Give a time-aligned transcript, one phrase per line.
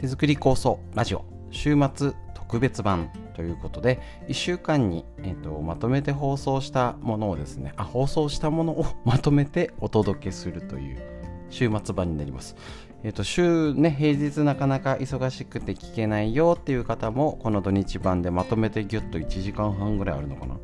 [0.00, 11.02] 手作り構想ラジオ週末特別版ということで1週間に、えーと、まとめて放送したものをですねあ放送したものを まとめてお届けするという
[11.50, 12.56] 週末版になります。
[13.02, 20.56] えっ、と週ね平日なかなか忙しくて聞けないよっていう方もこの土日版でまとめてギュッと1時間半ぐらいあるのかな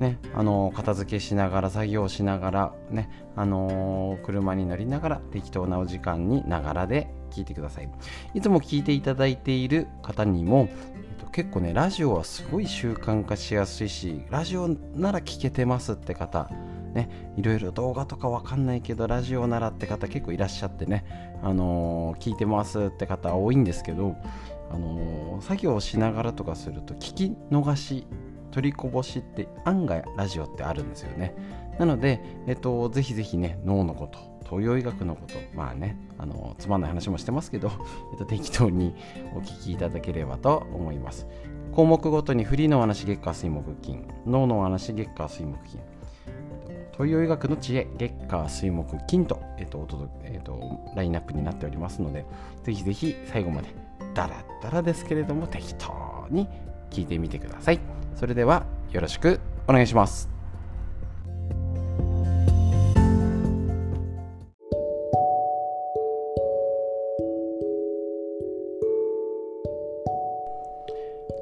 [0.00, 7.90] ね、あの片付けしながら作業しながら、ねあの、車に乗りながら適当なお時間にながらで聞いてください。
[8.34, 10.74] いつも聞いていただいている方にも、え
[11.20, 16.50] っと、結構ねラジオはすごい習慣化しやすいしラジオなら聞けてますって方
[16.94, 21.04] ね、いろいろ動画とかわかんないけどラジオならって方結構いらっしゃってね、
[21.42, 24.16] あの、聞いてますって方多いんですけど、
[24.70, 28.06] あの、作業しながらとかすると聞き逃し
[28.58, 31.32] 取りこぼしって案外ラジオってあるんですよね。
[31.78, 34.18] なので、えっと、ぜひぜひね脳のこと
[34.50, 37.70] 東洋医学のことまあねあのつまんない話もしてますけど、
[38.10, 38.96] えっと、適当に
[39.36, 41.28] お聞きいただければと思います。
[41.70, 44.08] 項目ごとにフリーの話月下水木金。
[44.26, 45.80] 脳の話月下水木金。
[46.94, 52.26] 東洋医学の知恵月下水木金と,、えっとお届えっと、ラインナップになっておりますので
[52.64, 53.68] ぜひぜひ最後まで
[54.14, 56.48] ダラダラですけれども適当に
[56.90, 57.97] 聞いてみてください。
[58.18, 59.38] それではよろしく
[59.68, 60.28] お願いします。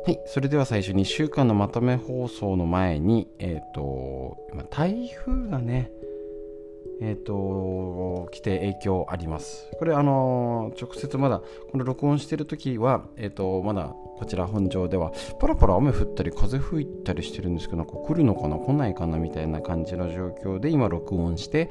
[0.05, 4.36] はい、それでは最初に1週間のまとめ放送の前に、えっ、ー、と、
[4.68, 5.90] 台風がね、
[7.00, 9.69] え、ー、と、来て影響あります。
[9.78, 21.70] これ、あの、直接まだ、この録音してる時は、え、ー、と、まだこちら本上では、パラパラ雨降ったり、風吹いたりしてるんですけど、なんか来るのかな、来ないかなみたいな感じの状況で、今、録音して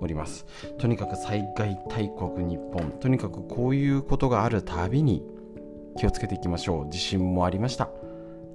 [0.00, 0.46] おります。
[0.78, 5.24] とにかく災害大国日本、とにかくこういうことがあるたびに
[5.98, 6.90] 気をつけていきましょう。
[6.90, 7.90] 地震もありました。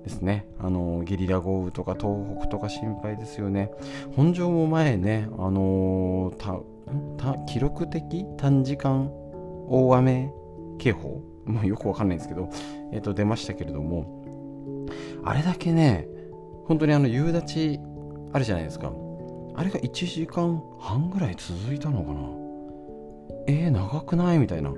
[0.06, 0.46] ですね。
[0.60, 3.72] あのゲリラ豪雨とか東北とか心配ですよね。
[4.16, 6.32] 本庄も前ねあの
[7.48, 9.12] 記録的短時間
[9.68, 10.32] 大雨
[10.78, 12.50] 警報、まあ、よくわかんないんですけど、
[12.94, 14.24] えー、と出ましたけれども。
[15.24, 16.08] あれだけね
[16.66, 17.80] 本当にあの夕立
[18.32, 18.94] あるじゃないですか。
[19.56, 22.20] あれが1時間半ぐらい続いたのかな。
[23.48, 24.38] えー、長くない？
[24.38, 24.70] みたいな。
[24.70, 24.78] やっ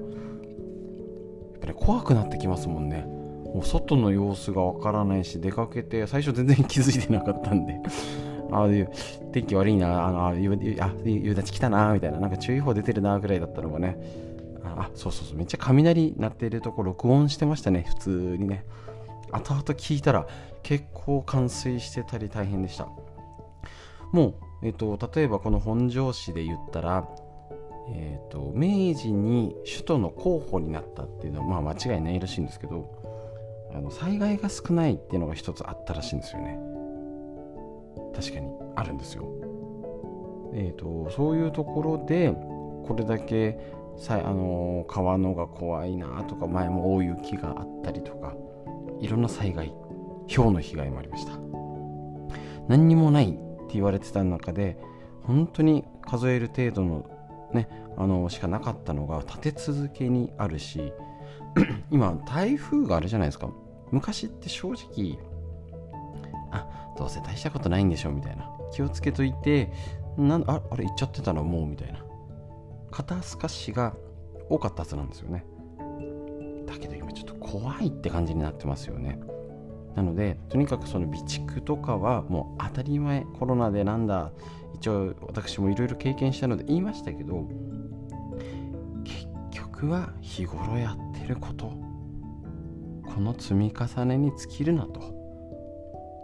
[1.60, 3.17] ぱり怖くなってきますもんね。
[3.64, 7.80] 外の様子がわからないし出かけて最初全然気づいてなかったんで。
[8.50, 8.90] ああいう
[9.34, 12.20] 天気悪いなああ夕立来たなみたいな。
[12.20, 13.98] なんか注意報出てるなぐらいだったのがね。
[14.64, 15.38] あそうそうそう。
[15.38, 18.64] めっちゃ雷鳴ってるとこ録音してましたね普通にね。
[19.32, 20.28] 後々聞いたら
[20.64, 22.88] 結構冠水してたり大変でした。
[24.14, 27.06] もう、えっと、例えばこの本庄市で言ったら
[27.90, 32.97] えーと、明治に首都の候補になったっていうのは、まあ、間違いないらしいんですけど
[33.74, 36.60] あの災害が少ないっていうのが一つあったらしいんですよね。
[38.16, 38.50] 確かに。
[38.76, 39.26] あるんですよ。
[40.54, 43.60] えーと、そういうところでこれだけ
[43.98, 48.36] さあの川のが怖いなとか前も大雪があったりとか
[49.00, 49.74] いろんな災害
[50.34, 51.34] 氷の被害もありました。
[52.68, 53.34] 何にもないっ
[53.68, 54.78] て言われてた中で
[55.24, 57.06] 本当に数える程度の
[57.54, 57.68] ね
[57.98, 60.94] あのしかなかったのが立て続けにあるし
[61.92, 63.50] 今台風があるじゃないですか？
[63.92, 65.18] 昔って正直
[66.52, 68.50] あどうせ大したことないんでしょみたいな。
[68.74, 69.72] 気をつけといて
[70.18, 71.44] なんああれ行っちゃってたの？
[71.44, 72.00] もうみたいな。
[72.92, 73.94] 肩透かしが
[74.50, 75.46] 多かったはずなんですよね。
[76.66, 79.20] だけど今ちょっと怖いって感じになってますよね。
[79.96, 84.32] なのでとにかくその備蓄とかはもう当たり前コロナでなんだ。
[84.76, 87.48] 一応私もいろいろ経験したので言いましたけど
[89.04, 91.72] 結局は日頃やってること
[93.06, 95.02] この積み重ねに尽きるなと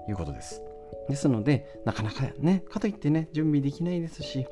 [0.09, 0.62] いうことです
[1.09, 4.46] ですのでなかなかねかといってね準備できないですし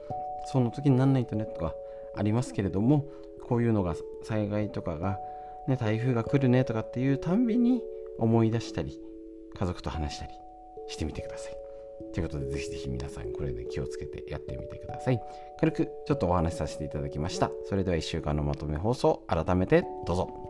[0.51, 1.73] その時になんないとねとか
[2.15, 3.05] ありますけれども
[3.47, 5.17] こういうのが災害とかが、
[5.67, 7.81] ね、台風が来るねとかっていうたんびに
[8.17, 8.99] 思い出したり
[9.57, 10.33] 家族と話したり
[10.87, 11.61] してみてください。
[12.13, 15.21] ということで、ぜひぜひ皆さん、これで気をつけてやってみてください。
[15.59, 17.51] 軽くちょっとお話しさせていただきました。
[17.65, 20.40] それでは1週間のまとめ放送、改めてどうぞ。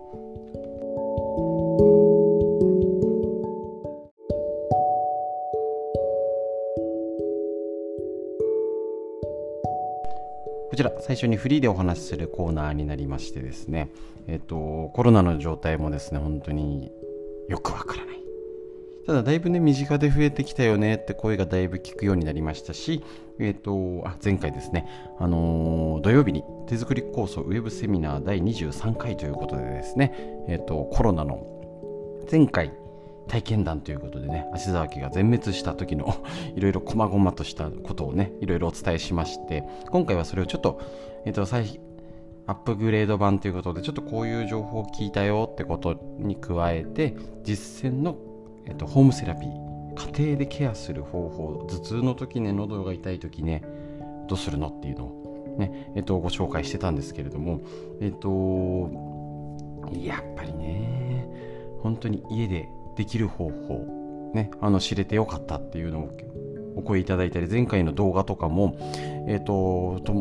[10.82, 13.92] ちら最初にフリーでお話しするコーナーになりましてですね、
[14.28, 16.92] えっと、コロナの状態もですね本当に
[17.48, 18.22] よくわからない。
[19.06, 23.04] ただだいぶね身近で増えてきたよねって声がだいぶ聞くようになりましたし、
[23.40, 24.88] えーと、あ前回ですね、
[25.20, 30.14] あのー、土曜日に手作り構想ウェブセミナー第23回ということでですね、
[30.48, 31.46] えーと、コロナの
[32.32, 32.72] 前回
[33.28, 36.16] 体験談ということでね足沢家が全滅した時の
[36.56, 40.80] いろいろ細々としたことをねいろいろお伝えしまして今回はそれをちょっと,、
[41.26, 41.80] えーと、最
[42.48, 48.16] アップグレード版ということでちょっとこういう情報を聞いたよってことに加えて実践の
[48.66, 53.64] えっと、ホームセラピー家庭でケアする方法頭痛の時ね喉が痛い時ね
[54.28, 57.62] どうするのっていうのをね、えっと、ご紹介してたんですけれども
[58.00, 58.90] えっと
[59.94, 61.28] やっぱりね
[61.82, 66.18] 本当に家でできる方法ねあの知れてよかったっていうのを
[66.76, 68.78] お声いただいたり前回の動画とかも
[69.28, 70.14] えっとと、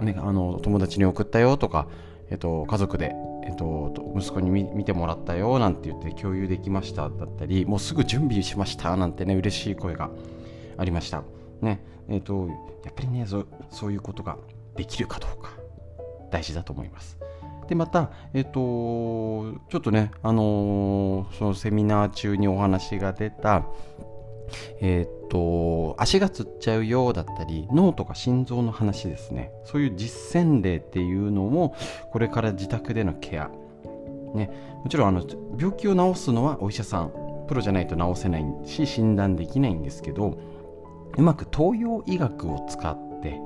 [0.00, 1.88] ね、あの友達に送ったよとか、
[2.30, 10.10] えっと、家族でえっと、息子に見てもらったよなんて言って共有できましただったりもうすぐ準備しましたなんてね嬉しい声が
[10.76, 11.24] ありました。
[11.60, 12.48] ねえっと
[12.84, 14.36] やっぱりねそういうことが
[14.76, 15.50] できるかどうか
[16.30, 17.18] 大事だと思います。
[17.70, 23.64] でまたえっとちょっとねあのー、そのセミナー中にお話が出た
[24.80, 29.52] え、っと足がつっちゃうよだったり脳とか心臓の話ですね。
[29.64, 31.76] そういう実践例っていうのも
[32.10, 33.48] これから自宅でのケア、
[34.34, 34.50] ね、
[34.82, 35.24] もちろんあの
[35.56, 37.12] 病気を治すのはお医者さん
[37.46, 40.40] プロじゃないと治せないし診断できないんですけど
[41.16, 43.40] うまく東洋医学を使って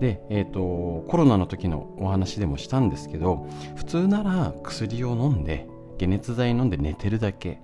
[0.00, 5.66] で、えーとコロナの時のお話でもしたんですけど普通なら薬を飲んで
[5.98, 7.60] 解熱剤飲んで寝てるだけ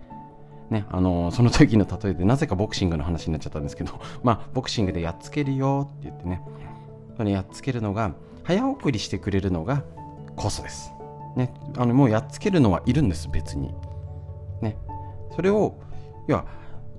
[0.71, 6.43] ね、あのー、その時の例えでなぜかボクシングの話になっちゃったんですけど、 まあ、ボクシングでやっつけるよって言ってね、
[7.17, 8.13] それやっつけるのが、
[8.43, 9.85] 早送りしてくれるのが
[10.37, 10.93] コスです。
[11.37, 13.75] ね、あのもうやっつけるのはいるんです、別に。
[14.61, 14.77] ね、
[15.35, 15.75] それを、
[16.27, 16.47] 要は、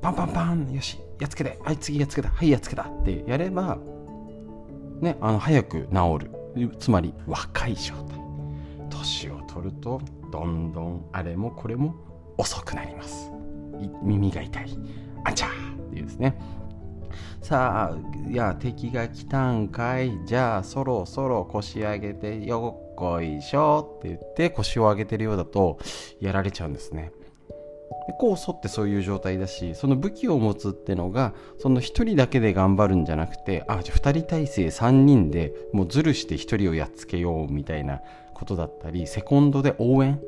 [0.02, 3.78] パンパンパン、よし、やっつけて、はい、次やっつけた、はい、やっつけたってやれば、
[5.02, 6.72] ね、あの早く治る。
[6.80, 8.18] つまり、若い状態。
[8.90, 10.02] 年を取ると、
[10.32, 11.96] どんどんあれもこれも
[12.38, 13.32] 遅くなります。
[14.02, 14.78] 耳が痛い
[15.24, 16.40] あちゃーっていうですね
[17.42, 25.80] さあいや敵が来たんかいじゃあそろそろ腰上げてよっこいしょって言って腰を上げてるようだと
[26.20, 27.12] やられちゃうんですね
[28.08, 38.02] で酵素ってそういう状態だしその武器を持つってのがその1人だけで頑張るんじゃなくてあじゃあ2人体制3人でもうズルして1人をやっつけようみたいな
[38.34, 40.20] ことだったりセコンドで応援。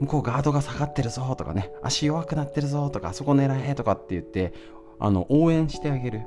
[0.00, 4.52] 向こうガードが下がってるぞとかね足弱くなってるぞとかあそこ狙えとかって言って
[5.00, 6.22] あの応援してあげる。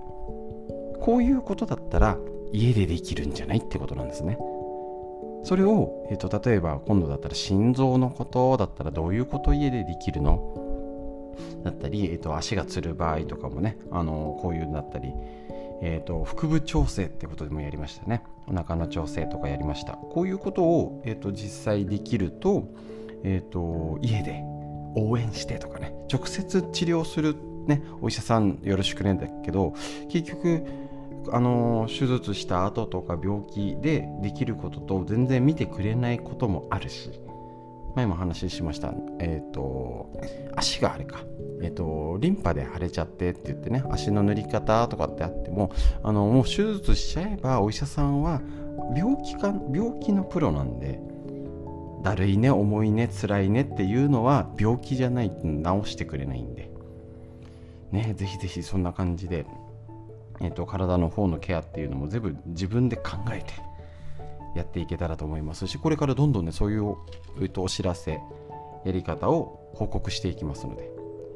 [0.99, 2.17] こういうことだったら
[2.51, 4.37] 家でできるんじゃないってことなんですね。
[5.43, 10.57] それを、えーと、例えば今度だったら心臓のことだったらどういうこと家でできるの？
[11.63, 15.13] だったり、えーと、足がつる場合とかもねあのこういうのだったり、
[15.81, 18.23] えーと、腹部調整ってことでもやりましたね。
[18.47, 19.93] お腹の調整とかやりました。
[19.93, 22.65] こういうことを、えー、と実際できると
[23.23, 24.41] えーと、家で
[24.95, 25.93] 応援してとかね。
[26.11, 27.35] 直接治療する、
[27.67, 29.75] ね、お医者さんよろしくねんだけど
[30.09, 30.65] 結局
[31.29, 37.11] あの手術した後とか病気でできることと全然見てくれないこともあるし
[37.95, 40.09] 前も話しました、えーと、
[40.55, 41.19] 足があれか、
[41.61, 48.41] えーと、リンパで腫れちゃってって言ってね足の塗り方とかってあってもあのもう手術しちゃえばお医者さんは
[48.95, 51.01] 病気か病気のプロなんで
[52.01, 56.71] だるいね重いね辛いねっていうのは病気じゃないと治してくれないんで。
[57.91, 59.45] ねぜひぜひそんな感じで、
[60.41, 63.53] えーと、体の方のケアっていうのも全部自分で考えて
[64.55, 66.95] やっていけたらと思いますしこれからどんどんねそういう、
[67.37, 68.19] えーと、お知らせ
[68.83, 70.89] やり方を報告していきますので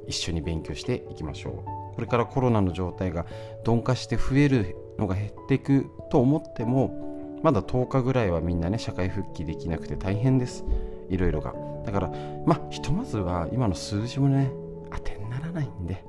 [0.07, 1.95] 一緒に勉強していきましょう。
[1.95, 3.25] これからコロナの状態が
[3.65, 10.65] 鈍化して増えるのが減っていくと思ってもまだ10日ぐらいはみんなね社会復帰できなくて大変です。
[11.09, 11.53] いろいろが。
[11.85, 12.11] だから
[12.45, 14.51] まあひとまずは今の数字もね
[14.91, 16.03] 当てにならないんで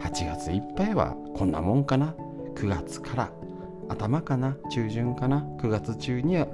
[0.00, 2.14] 8月いっぱいはこんなもんかな。
[2.54, 3.32] 9月から
[3.88, 5.46] 頭かな中旬かな。
[5.58, 6.46] 9月中には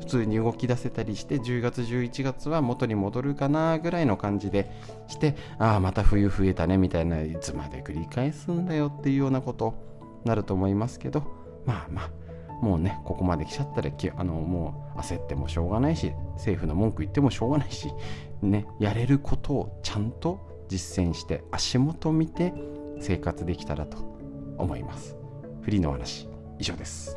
[0.00, 4.70] 普通に動き出せたりして10月11月は元に戻るかなぐらいの感じで
[5.06, 9.74] してああまた冬増えたねみたいないつまで繰り返すんだよっていうようなこと
[10.24, 11.22] になると思いますけど
[11.64, 12.10] まあまあ
[12.62, 17.88] もうねここまで来ちゃったらあのもう焦ってもしょうがないし政府の文句言ってもしょうがないし、
[18.42, 22.54] ね、やれることをちゃんと実践して足元見て
[23.04, 23.98] 生活できたらと
[24.56, 25.14] 思います。
[25.60, 26.26] フリーの話
[26.58, 27.14] 以上です。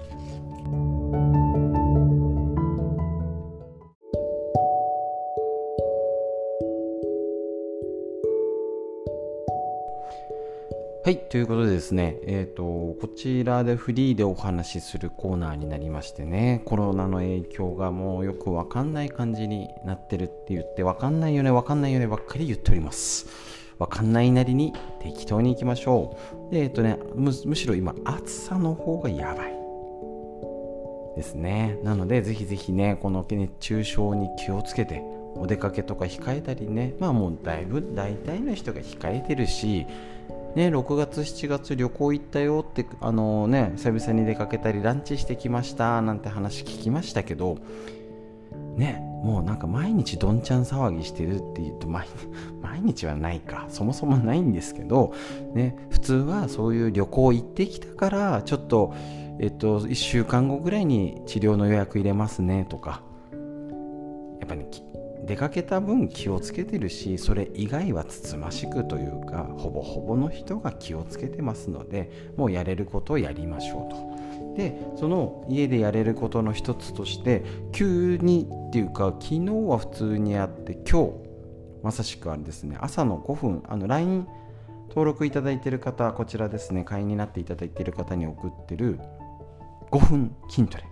[11.05, 12.63] はいということでですねえ、ー、と
[12.99, 23.46] こちらでフリーでお話しするコーナーになりましてねコロナの影響がもうよくわかんない感じになってるって言ってわかんないよねわかんないよねばっかり言っております
[23.79, 26.17] わかんないなりに適当にいきましょ
[26.49, 26.53] う。
[26.53, 29.57] でえっ、とねむしろ今暑さの方がやばい。
[31.15, 31.79] ですね。
[31.83, 35.01] なのでぜひぜひねこの熱中症に気をつけて
[35.35, 36.93] お出かけとか控えたりね。
[36.99, 39.85] まあもうだいぶ大体の人が控えてるし
[40.57, 47.59] ね、6月、7月旅行行ったよって、あのね、久々に出かけたりランチしてきましたなんて話聞きましたけど、
[48.75, 52.07] ね、もうなんか毎日どんちゃん騒ぎしてるって言うと 毎
[52.81, 55.13] 日はないかそもそもないんですけど、
[55.53, 58.93] ね、普通はそういう旅行行ってきたからちょっと、
[59.39, 63.01] えっと、1週間後ぐらいに治療の予約入れますねとか
[64.39, 64.67] やっぱね
[65.25, 74.16] 出かけた分気をつけてるしそれ以外はつつましくというかほぼほぼの人が気をつけてますのでもうやれることをやりましょうと。
[74.57, 81.13] でその家でやれることの一つとして急にっていうか昨日は普通にやって今日
[81.83, 84.27] まさしくあれですね朝の5分あの LINE
[84.89, 88.99] 登録いただいている方こちらですね会員になっていただいている方に送ってる
[89.91, 90.83] 5分筋トレ。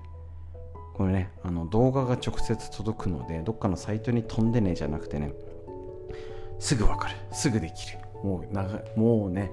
[0.93, 5.33] これねあの動画が直接届くのでどっかのサイトに飛んでねじゃなくてね
[6.59, 7.15] すぐわかる。
[7.31, 7.97] すぐできる。
[8.23, 9.51] もう長もうね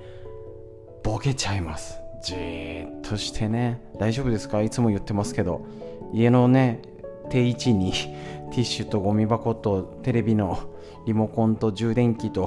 [1.02, 2.01] ボケちゃいます。
[2.22, 3.80] じーっとしてね。
[3.98, 4.62] 大丈夫ですか？
[4.62, 5.66] いつも言ってますけど。
[6.12, 6.82] 家のね
[7.30, 7.92] 定位置に
[8.52, 10.58] ティッシュとゴミ箱とテレビの
[11.06, 12.46] リモコンと充電器と,、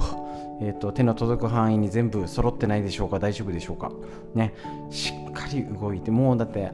[0.60, 3.18] えーと、手の届く範囲に全部揃ってないでしょうか？
[3.18, 3.90] 大丈夫でしょうか？
[4.34, 4.54] ね。
[4.90, 6.70] しっかり動いてもうだって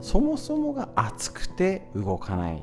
[0.00, 2.62] そもそもが暑くて動かない。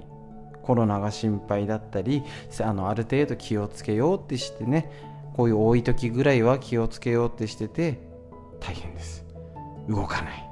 [0.63, 2.23] コロナが心配だったり
[2.61, 4.91] あのある程度気をつけようってしてね。
[5.35, 7.99] こういう多い時ぐらいは気をつけようってしてて
[8.59, 9.23] 大変です。
[9.87, 10.49] 動かない。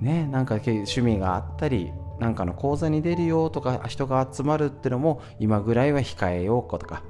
[0.00, 7.02] ねなんか趣味があったりなんかの講座に出るよとか人が集まるってのも今ぐらいは控えようかとか、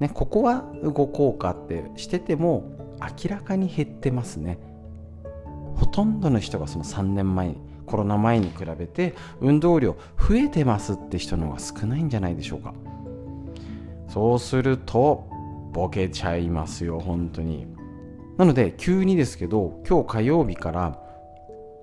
[0.00, 4.58] ね、ここは動こうかってしてても明らかに減ってますね。
[5.76, 12.74] ほとんどの人がその3年前にコロナ前に比べて運動量増えてますって人の方が少ないんじゃないでしょうか。
[14.08, 15.28] そうすると
[15.72, 17.66] ボケちゃいますよ本当に。
[18.38, 20.98] なので急にですけど今日火曜日から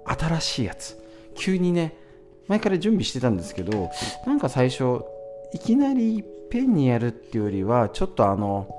[0.05, 0.99] 新しいやつ。
[1.35, 1.93] 急にね
[2.47, 3.91] 前から準備してたんですけど
[4.25, 5.01] なんか最初
[5.53, 8.69] いきなりいっぺんにやるっていうよりはちょっとあの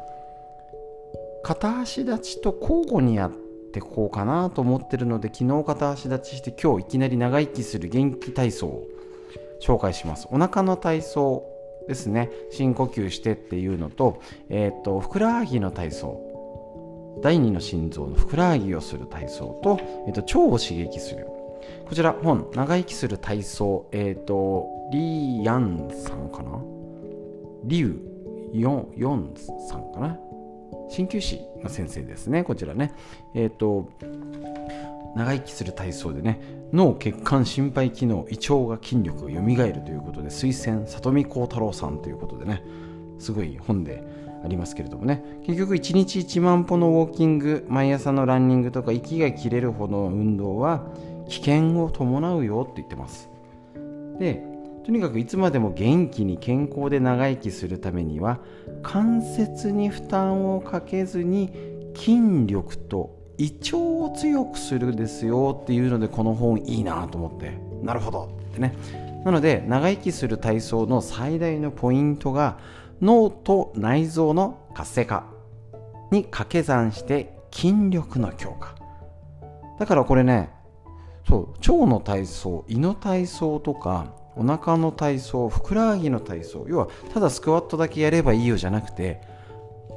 [1.42, 3.32] 片足立ちと交互にやっ
[3.72, 8.86] てこうかなと思ってるので昨日片足立ちして今日いきなり長生きする元気体操を
[9.60, 10.28] 紹介します。
[10.30, 11.44] お腹の体操
[11.88, 12.30] ですね。
[12.50, 16.25] 深呼吸してっていうのと,、えーと、ふくらはぎの体操。
[17.22, 21.26] 第二の心臓のふくらはぎをする体操と,、えーと、腸を刺激する。
[21.88, 26.60] こちら本長生きする体操えっ、ー、とリーヤンさんかな？
[27.64, 28.00] リュウ
[28.54, 28.70] ヨ
[29.14, 29.34] ン
[29.68, 30.18] さんかな？
[30.90, 32.92] 鍼灸師の先生ですねこちらね。
[33.34, 33.88] えっ、ー、と
[35.16, 36.40] 長生きする体操でね
[36.72, 42.62] 脳血管心肺機能胃腸が筋力が蘇るということで推薦里見幸太郎さんということでね
[43.18, 44.04] すごい本で
[44.46, 45.22] ありますけれどもね。
[45.44, 50.86] 結局1日1万歩のウォーキング毎朝のランニングとか息が切れるほどの運動は
[51.28, 53.28] 危険を伴うよって言ってます。
[54.18, 54.42] で
[54.84, 58.38] とにかくいつまでも元気に健康で長生きするためには
[58.84, 61.50] 関節に負担をかけずに
[61.96, 67.58] 筋力と胃腸を強くするですよっていうのでこの本いいなと思って。
[67.82, 68.74] なるほどってね。
[69.24, 72.58] なので長生きする体操の最大のポイントが
[73.00, 75.26] 脳と内臓の活性化
[76.10, 78.74] に掛け算して筋力の強化。
[79.78, 80.50] だからこれね
[81.28, 89.20] そう腸の体操胃の体操とかお腹の体操ふくらはぎの体操要はただスクワットだけやればいいよじゃなくて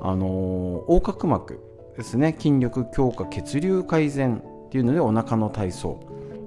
[0.02, 1.60] あのー、横隔膜
[1.98, 2.34] ですね。
[2.38, 6.00] 筋力強化血流改善っていうのでお腹の体操。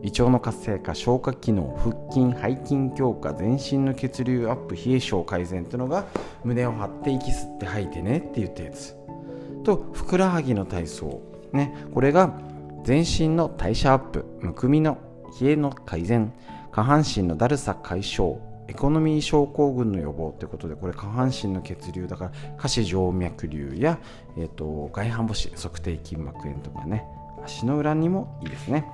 [0.03, 6.07] 胃腸の活性化消化機能腹筋背筋強化全身の血流アップ冷え性改善っていうのが
[6.45, 8.97] 胸を張って息吸って吐いてねって言ったやつ。
[9.65, 12.37] とふくらはぎの体操ねこれが
[12.85, 14.99] 全身の代謝アップむくみの
[15.41, 16.33] 冷えの改善
[16.73, 23.99] 下半身のだるさ解消エコノミー症候群の予防ということでこれ下半身の血流だから下肢静脈瘤や、
[24.37, 27.05] えーと、外反母趾測定筋膜炎とかね
[27.45, 28.87] 足の裏にもいいですね。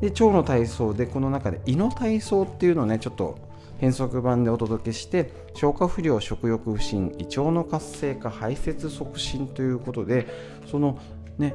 [0.00, 3.38] で腸の体操でこの中で胃の体操っていうのをねちょっと
[3.78, 10.26] 変則版でお届けして消化不良食欲不振胃腸の活性化排泄促進ということで
[10.70, 10.98] その
[11.38, 11.54] ね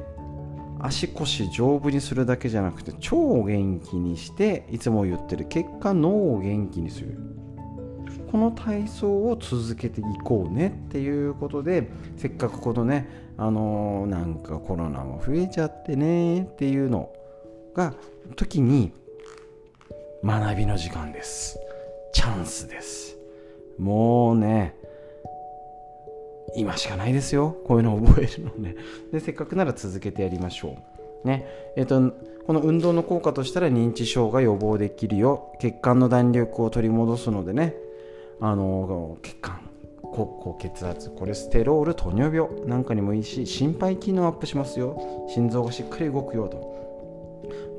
[0.80, 7.18] 足腰丈夫にするだけじゃなくて腸を元気にしていつも言ってる結果脳を元気にする。
[8.30, 17.12] この体操を続けていこうねっていうことでせっかくこのねあのー、なんかコロナも増えちゃってねっていうの
[17.72, 17.94] が
[18.34, 18.92] 時に
[20.24, 21.58] 学びの時間です。
[22.12, 23.16] チャンスです。
[23.78, 24.74] もうね
[26.56, 27.56] 今しかないですよ。
[27.66, 28.76] こういうのを覚えるのね。
[29.12, 30.76] でせっかくなら続けてやりましょ
[31.24, 31.28] う。
[31.28, 31.46] ね。
[31.76, 32.12] えっ、と
[32.46, 35.52] この運動の効果としたら認知症が予防できるよ。
[35.60, 37.74] 血管の弾力を取り戻すのでね。
[38.40, 39.60] あの血管
[40.02, 45.26] 高血圧コレステロール糖尿病なんかにもいいし心肺機能アップしますよ。
[45.28, 46.75] 心臓がしっかり動くよと。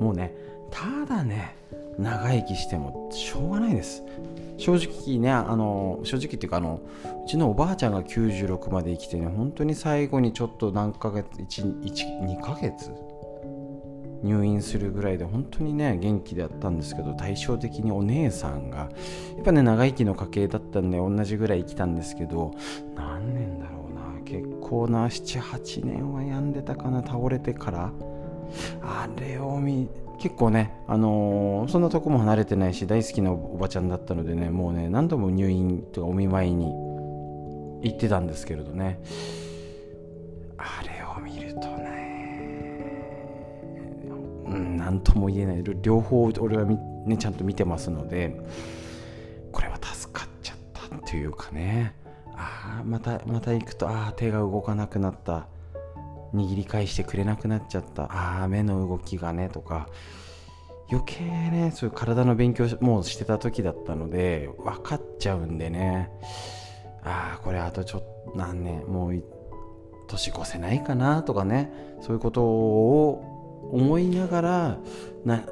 [0.00, 0.34] もうね
[0.70, 1.56] ただね
[1.98, 4.04] 長生きしてもしょうがないです。
[4.56, 6.80] 正直ねあの正直っていうかあの
[7.24, 12.90] うちのおばあちゃんが96まで生きてね本当に最後にちょっと何ヶ月12ヶ月
[14.22, 22.52] 入院するぐらいで本当にね元気であったんですけど対照的にお姉さんがやっぱね長生きの家系だったんで同じぐらい生きたんですけど
[22.96, 27.92] 何年だろうな結構な78年は病んでたかな倒れてから。
[28.82, 29.88] あれを見
[30.18, 36.66] 結構ね、あのー、そんなとこも離れてないし大好きなおばちゃんだったのでねもうね何度も入院とかお見舞いに
[37.82, 39.00] 行ってたんですけれどね。
[40.56, 42.98] あれを見るとね
[44.46, 45.64] うん何とも言えない。
[45.82, 48.40] 両方俺はねちゃんと見てますので
[49.52, 51.94] これは助かっちゃったっていうかね。
[52.34, 55.46] ああまたまた行くとああ手が動かなくなった。
[56.34, 58.04] 握り返してくれなくなっちゃった。
[58.04, 59.88] ああ目の動きがねとか。
[60.90, 66.10] 余計ねそういう体の勉強もうしてた時だったので分かっちゃうんでね。
[67.04, 69.24] ああこれあとちょっと何年もう
[70.06, 71.70] 年越せないかなとかね。
[72.00, 74.78] そういうことを思いながら
[75.24, 75.44] な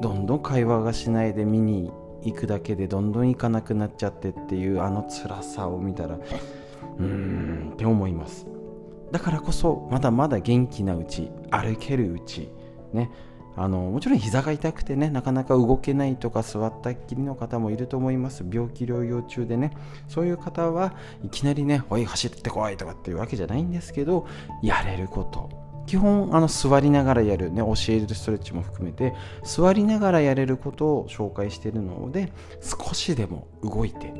[0.00, 1.90] どんどん会話がしないで見に
[2.22, 8.46] 行くだけでどんどん行かなくなっちゃってっていうあの辛さを見たらうーんって思います。
[9.12, 12.48] だからこそまだまだ元気なうち歩けるうち
[12.92, 13.10] ね
[13.54, 18.44] あのもちろん膝が痛くてねなかなか動けないとか座ったっきりの方もいると思います。
[18.50, 19.72] 病気療養中でね
[20.08, 24.26] そういう方はいきなりね「おい走ってこい」とかっていうわけじゃないんですけど
[24.62, 25.50] やれること。
[25.84, 34.14] 基本あの座りながらやるね教えるストレッチも含めて座りながらやれることを紹介しているので少しでも動いて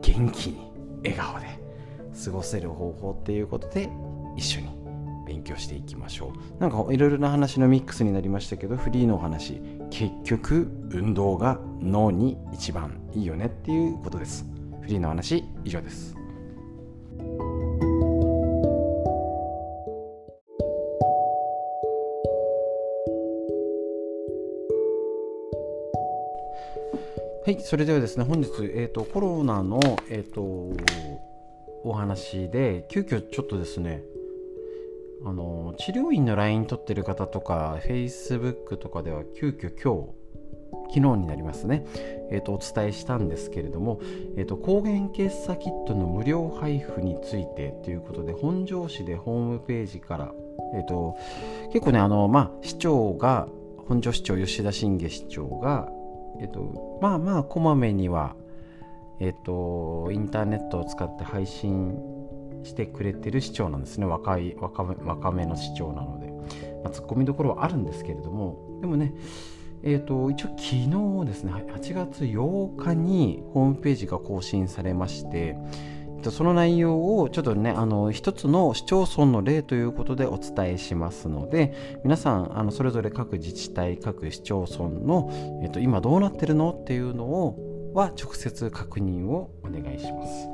[0.00, 0.70] 元気に
[1.02, 1.67] 笑顔で
[2.24, 3.88] 過ごせる方法っていうことで
[4.36, 4.68] 一緒に
[5.26, 6.60] 勉強していきましょう。
[6.60, 14.46] なんかいろいろな話のミックスになりましたけどフリーのお話結局運動が脳に一番いいよねっていうことです。
[14.80, 16.14] フリーの話以上です。
[27.44, 30.76] はい、それではですね、本日、えーと、コロナの、えーと
[31.84, 34.02] お話で急遽ちょっとですね
[35.24, 40.18] あの治療院の LINE 取ってる方とか Facebook とかでは急遽今日
[40.88, 41.84] 昨日になりますね、
[42.30, 44.00] えーと、お伝えしたんですけれども、
[44.36, 50.32] えーと、抗原検査キットの無料配布についてということで本庄市でホームページから、
[50.74, 51.16] えーと、
[51.72, 53.48] 結構ねあの、まあ、市長が
[53.86, 55.90] 本庄市長吉田信下市長が、
[56.40, 58.34] えー、とまあまあこまめには
[59.20, 61.96] えっ、と、インターネットを使って配信
[62.62, 64.06] してくれてる市長なんですね。
[64.06, 66.28] 若い若め若めの市長なので、
[66.82, 68.78] まあ、ツッコミどころはあるんですけれども。
[68.80, 69.14] でもね
[69.82, 75.56] えーと、一応昨日ですね8月8日にホームページが更新されまして
[76.32, 85.30] その内容をちょっとねあの一つの市町村の例ということでお伝えしますので皆さんあのそれぞれ各自治体各市町村の、
[85.62, 87.67] えーと今どうなってるのっていうのを
[87.98, 90.48] は直接確認をお願いします。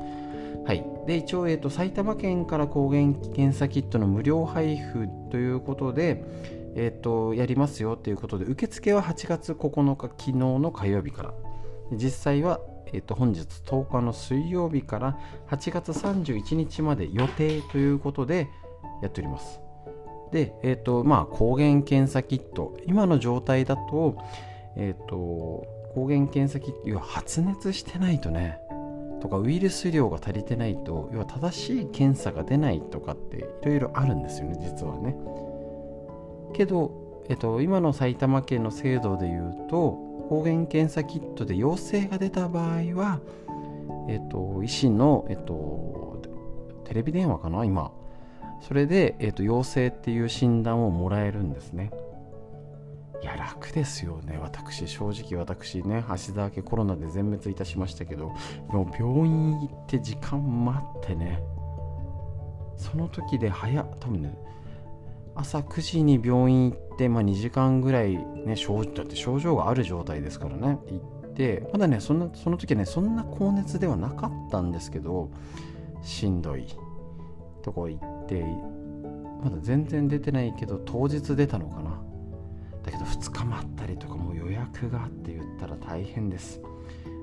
[0.65, 6.23] はい、で一応、えーと、埼玉県から抗原検査キットの無料配布ということで、
[6.75, 11.33] えーと、やりますよということで受付は8月9日昨日の火曜日から
[11.91, 15.19] 実際は、えーと、本日10日の水曜日から
[15.51, 18.47] 8月31日まで予定ということで
[19.03, 19.59] やっております。
[20.31, 24.17] で、えーとまあ、抗原検査キット今の状態だと,、
[24.75, 28.59] えー、と抗原検査キット要は発熱してないとね
[29.21, 35.15] とかウイルス量が足りてないと要は正しい検査が出ないとかっていろいろあるんですよね実はね。
[36.53, 39.91] けど、えっと、今の埼玉県の制度でいうと
[40.29, 43.19] 抗原検査キットで陽性が出た場合は、
[44.09, 46.21] えっと、医師の、えっと、
[46.83, 47.91] テレビ電話かな今。
[48.61, 51.91] それで、えーと、陽性っていう診断をもらえるんですね。
[53.25, 54.39] や楽ですよね。
[54.41, 58.31] 私正直私ね橋田家コロナで全滅いたしましたけど
[58.69, 61.41] もう病院行って時間待ってね。
[62.77, 64.37] その時で早多分ね
[65.35, 75.29] 朝9時に病院行って、まあ、2時間ぐらいね症だって症状がある状態ですからね行ってまだねそんなその時はねそんな高熱ではなかったんですけど
[76.03, 76.67] しんどい
[77.63, 78.45] とこ行って
[79.43, 82.01] まだ全然出てないけど当日出たのかな。
[82.85, 86.61] だけど2日待ったりとかもう予約がって言ったら大変です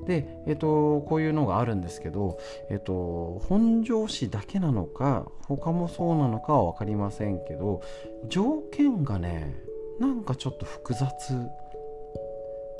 [0.06, 7.82] で、えっと、こういうのがあるんですけど、えっと、本庄市だけなのか他もそうなのかは分かりませんけど
[8.28, 9.54] 条件がね
[10.00, 11.08] なんかちょっと複雑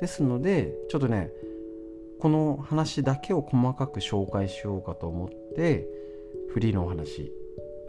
[0.01, 1.29] ですのでちょっとね
[2.19, 5.87] この話だけを細かく紹介しようかと思って
[6.49, 7.31] フリーのお話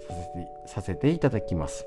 [0.06, 1.86] させてさせていただきます。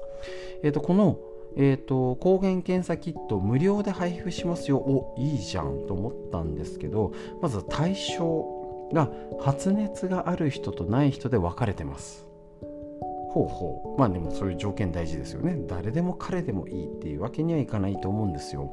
[0.63, 1.19] えっ、とこの
[1.59, 4.77] えーと、抗原検査キット無料で配布しますよ。
[4.77, 8.45] おいいじゃんと思ったんですけどまず対象
[8.93, 12.25] が発熱がある人とない人で分かれてます。
[13.29, 13.99] ほうほう。
[13.99, 15.57] まあでもそういう条件大事ですよね。
[15.67, 18.71] 誰でも彼でもいいっていうわけにはいかないと思うんですよ。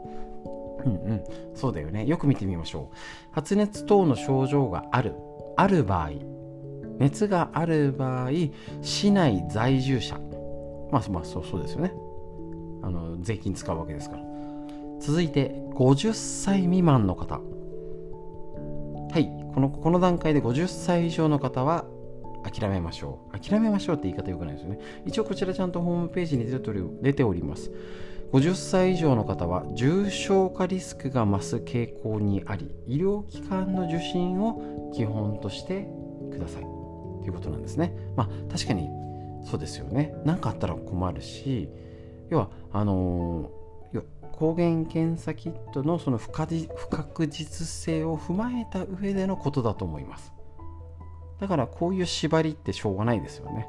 [0.84, 1.24] うんうん。
[1.54, 2.06] そうだよね。
[2.06, 2.96] よく見てみましょう。
[3.32, 5.14] 発熱等の症状がある。
[5.56, 6.10] ある場合。
[6.98, 8.30] 熱がある場合
[8.82, 10.18] 市内在住者。
[10.92, 11.92] まあまあそうそうですよね。
[12.84, 14.22] あの税金使うわけですから。
[15.00, 17.40] 続いて50歳未満の方。
[19.12, 21.84] はいこのこの段階で50歳以上の方は
[22.42, 23.38] 諦めましょう。
[23.38, 24.78] 諦めましょうって言い方よくないですよね。
[25.06, 27.70] 一応こちらちゃんとホームページに出ております。
[28.32, 35.86] 50歳以上の方は重症化リスクが増す傾向にあり医療機関の受診を基本として
[36.32, 36.62] ください。
[36.62, 37.96] ということなんですね。
[38.16, 38.88] まあ確かに
[39.44, 40.14] そうですよね。
[40.24, 41.68] 何かあったら困るし
[42.30, 43.50] 要はあの、
[44.34, 50.32] 抗原検査キットのその不確実性を踏まえた上でのことだと思います。
[51.40, 53.68] だからこういう縛りってしょうがないですよね。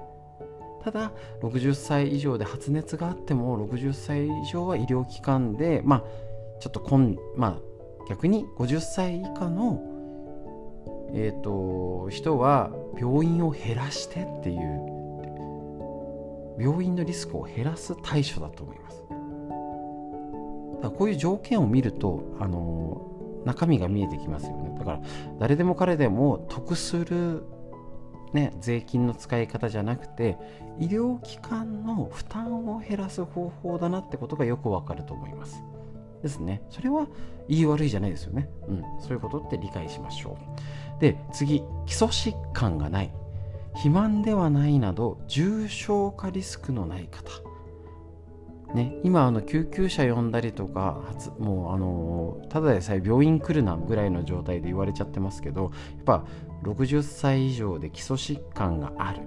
[0.83, 6.03] ただ60歳以上で発熱があっても60歳以上は医療機関でまあ
[6.59, 9.81] ちょっとこんまあ逆に50歳以下の
[11.13, 14.94] えーと人は病院を減らしてっていう
[16.59, 19.03] 病院のリスクを減らす対処だと思います。
[20.75, 23.01] だからこういう条件を見ると、あの
[23.45, 24.75] 中身が見えてきますよね。
[24.77, 25.01] だから
[25.39, 27.43] 誰でも彼でも得する、
[28.33, 30.37] ね、税金の使い方じゃなくて
[30.79, 35.63] 医療機関の負担を減らす方法だなってことがよくわかると思います。
[36.21, 36.63] ですね。
[36.69, 37.07] それは
[37.47, 38.49] 言い悪いじゃないですよね。
[38.67, 38.83] うん。
[38.99, 40.37] そういうことって理解しましょ
[40.97, 41.01] う。
[41.01, 43.13] で、次、基礎疾患がない。
[43.75, 47.31] 肥満ではないなど重症化リスクのない方。
[48.73, 51.01] ね、今あの救急車呼んだりとか
[51.39, 56.25] もうあのただでさえ病院来るなぐらいの状態で言われちゃってますけどやっぱ
[56.63, 59.21] 60歳以上で基礎疾患がある。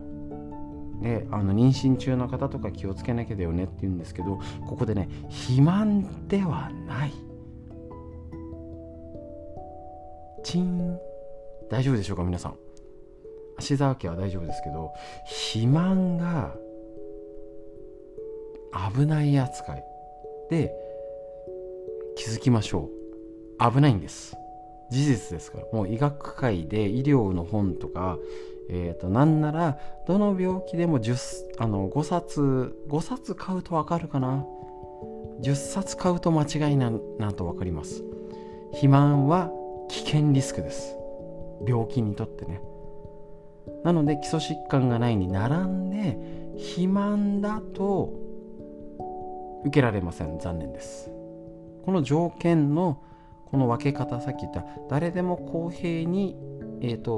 [1.00, 7.12] であの妊娠中の方とか気をつけなきゃだよねって言うんですけどここでね肥満ではない。
[10.42, 10.98] チン。
[11.70, 12.67] 大丈夫でしょうか皆さん。
[13.59, 14.92] 芦沢家は大丈夫ですけど
[15.27, 16.55] 肥満が
[18.94, 19.85] 危ない扱い。
[20.51, 20.73] で
[22.16, 22.90] 気づきましょ
[23.61, 23.73] う。
[23.73, 24.37] 危ないんです。
[24.90, 25.64] 事実ですから。
[25.73, 28.18] もう医学界で医療の本とか
[28.71, 34.44] えーと、なんならどの病気でも10あの5冊5冊買うと分かるかな。
[35.40, 38.03] 10冊買うと間違いななと分かります。
[38.71, 39.51] 肥満は
[39.88, 40.97] 危険リスクです。
[41.66, 42.61] 病気にとってね。
[43.85, 46.18] なので基礎疾患がないに並んで
[46.57, 48.12] 肥満だと
[49.64, 50.38] 受けられません。
[50.38, 51.11] 残念です。
[51.85, 53.02] この条件の
[53.50, 56.37] この分け方さっき言った誰でも公平に
[56.81, 57.12] えっ、ー、と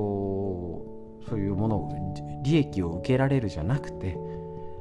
[1.29, 4.17] そういうものを利益を受けられるじゃなくて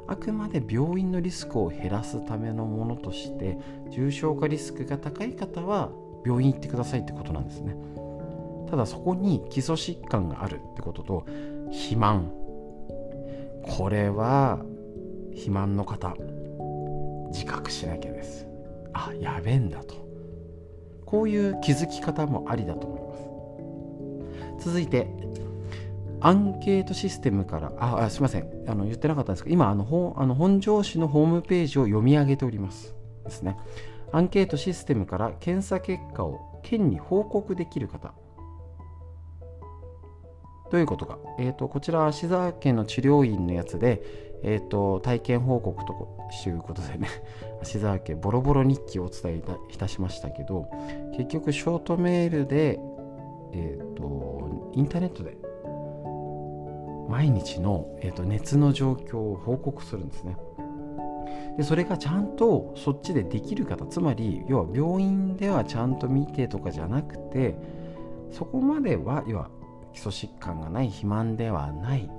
[0.07, 3.57] あくまで病院のリスクを減らすためのものとして
[3.91, 5.91] 重症化リスクが高い方は
[6.25, 7.75] 病院行ってくださいってことなんですね。
[8.69, 11.25] ただそこに基礎疾患があるってことと
[11.71, 12.31] 肥満。
[13.63, 14.59] これは
[15.31, 16.15] 肥満の方
[17.31, 18.47] 自覚しなきゃです。
[18.93, 19.95] あやべえんだと。
[21.05, 24.65] こういう気づき方もありだと思います。
[24.65, 25.07] 続いて
[26.21, 28.47] アンケートシステムからああすいません。
[28.67, 32.95] あの言ってなかったんですけど今あのあの本庄市のホームページを読み上げております。
[33.23, 33.57] ですね。
[34.11, 38.13] アンケートシステムから検査結果を県に報告できる方
[40.71, 44.01] どういうことか、えーと、こちらは芦沢県の治療院のやつで、
[44.43, 45.93] えーと、体験報告と
[46.47, 47.07] いうことでね。
[47.61, 50.67] 芦沢家ボロボロ日記をお伝えいたしましたけど
[51.17, 52.79] 結局ショートメールで、
[53.51, 55.37] えーと、インターネットで
[57.09, 60.37] 毎日の、えーと熱の状況を報告するんですね。
[61.57, 67.55] でそれがちゃんとそっちでできる方つまり要は病院ではちゃんと見てとかじゃなくて
[68.31, 69.49] そこまでは要は
[69.93, 72.09] 基礎疾患がない肥満ではない。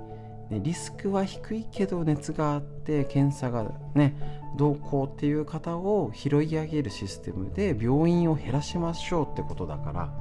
[0.51, 4.13] でリスクは低いけど熱があって検査がね
[4.57, 10.13] どうこうっていう方を拾い上げるシステムで病院を減らしましょうってことだから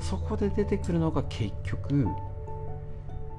[0.00, 2.08] そこで出てくるのが結局、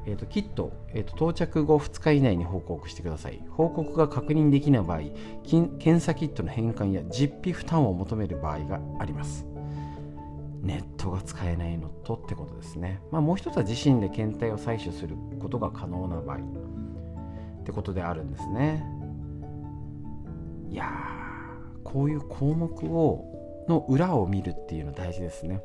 [0.06, 3.42] えーと、キット、えーと、到着後2日以内に報告してください。
[3.50, 5.00] 報告が確認できない場合
[5.44, 9.53] 検査キットの返還や実費負担を求める場合があります。
[10.64, 13.02] ネットが使えないのとってことですね。
[13.12, 18.86] まあ、もう一つは自身で検体を採取することが可能な場合ってことであるんですね。
[20.70, 25.62] いやーこういう項目をの裏を見るっていうの大事ですね。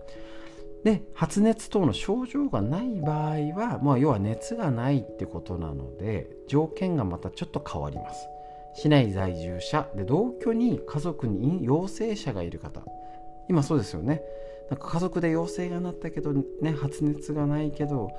[0.85, 8.29] で発熱等の症状がない場合は、まあ、要は熱がないってことなので条件がまたちょっと変わります。
[8.75, 12.83] 市内在住者で同居に家族に陽性者がいる方
[13.49, 14.23] 今そうですよね
[14.71, 18.11] なんか家族で陽性がなったけど、ね、発熱がないけど、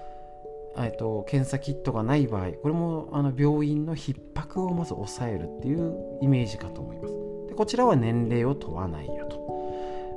[0.77, 7.13] えっと、検査キットがない場合これもあの病院の逼迫をまず抑えるっていうイメージかと思います。
[7.49, 9.39] でこちらは年齢を問わないよと。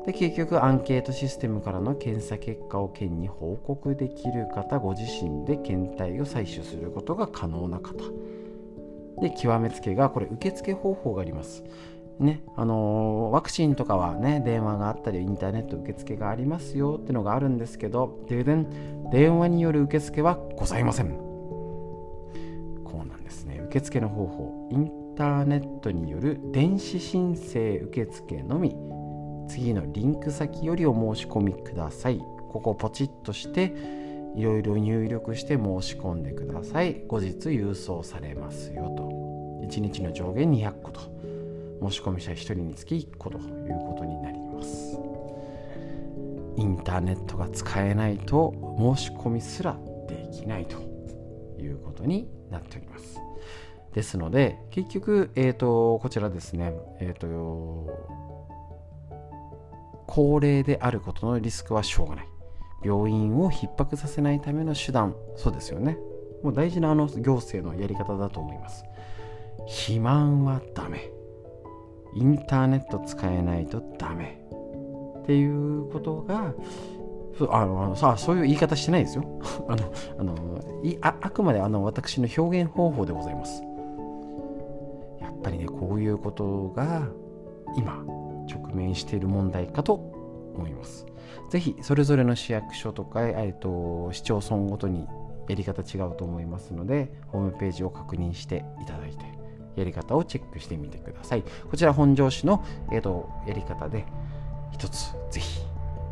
[0.07, 7.92] で結局アンケートシステムからの検査結果を県に報告できる方ご自身で検体を採取することが可能な方。
[9.21, 11.62] で極めつけがこれ受付方法があります。
[12.18, 21.11] ねあの、ワクチンとかはね電話があったりインターネット受付がありますよってのがあるんですけどで電話による受付はございません。
[22.85, 23.61] こうなんですね。
[23.66, 24.68] 受付の方法。
[24.70, 28.75] インターネットによる電子申請受付のみ。
[29.48, 32.18] 次のリンク先よりお申し込みください。
[32.51, 33.75] ここポチッとして
[34.35, 37.05] いろいろ入力して申し込んでください。
[37.07, 39.09] 後日郵送されますよと。
[39.66, 41.12] 1日の上限200個と。
[41.90, 43.45] 申し込み者1人につき1個という
[43.79, 44.99] ことになります。
[46.57, 49.77] インターネットが使えないと申し込みすら
[50.09, 50.77] できないと
[51.59, 53.21] いうことになっております。
[53.95, 57.27] ですので結局、えーと、こちらですね、えーと、
[60.07, 62.29] 高齢であることのリスクはしょうがない。
[62.85, 65.14] 病院を逼迫させないための手段。
[65.37, 65.97] そうですよね。
[66.42, 68.85] もう大事なあの行政のやり方だと思います。
[69.66, 71.22] 肥満はダメ。
[72.14, 74.42] インターネット使えないとダメ。
[75.22, 76.53] っていうことが
[77.51, 79.25] あのさあそういう言い方してないですよ。
[79.68, 80.35] あのあの
[80.83, 83.62] いああくまであの私の表現方法でございます。
[85.20, 87.09] やっぱりねこういうことが
[87.77, 88.05] 今
[88.48, 89.94] 直面している問題かと
[90.57, 91.07] 思います。
[91.51, 95.07] ぜひそれぞれの市役所とか、えっと、市町村ごとに
[95.48, 99.32] やり方違うと思いますのでホームページを確認していただいて。
[99.77, 101.43] やり方をチェックしてみてください。
[101.71, 104.05] こちら本庄市の、えーと、やり方で
[104.73, 105.61] 一つぜひ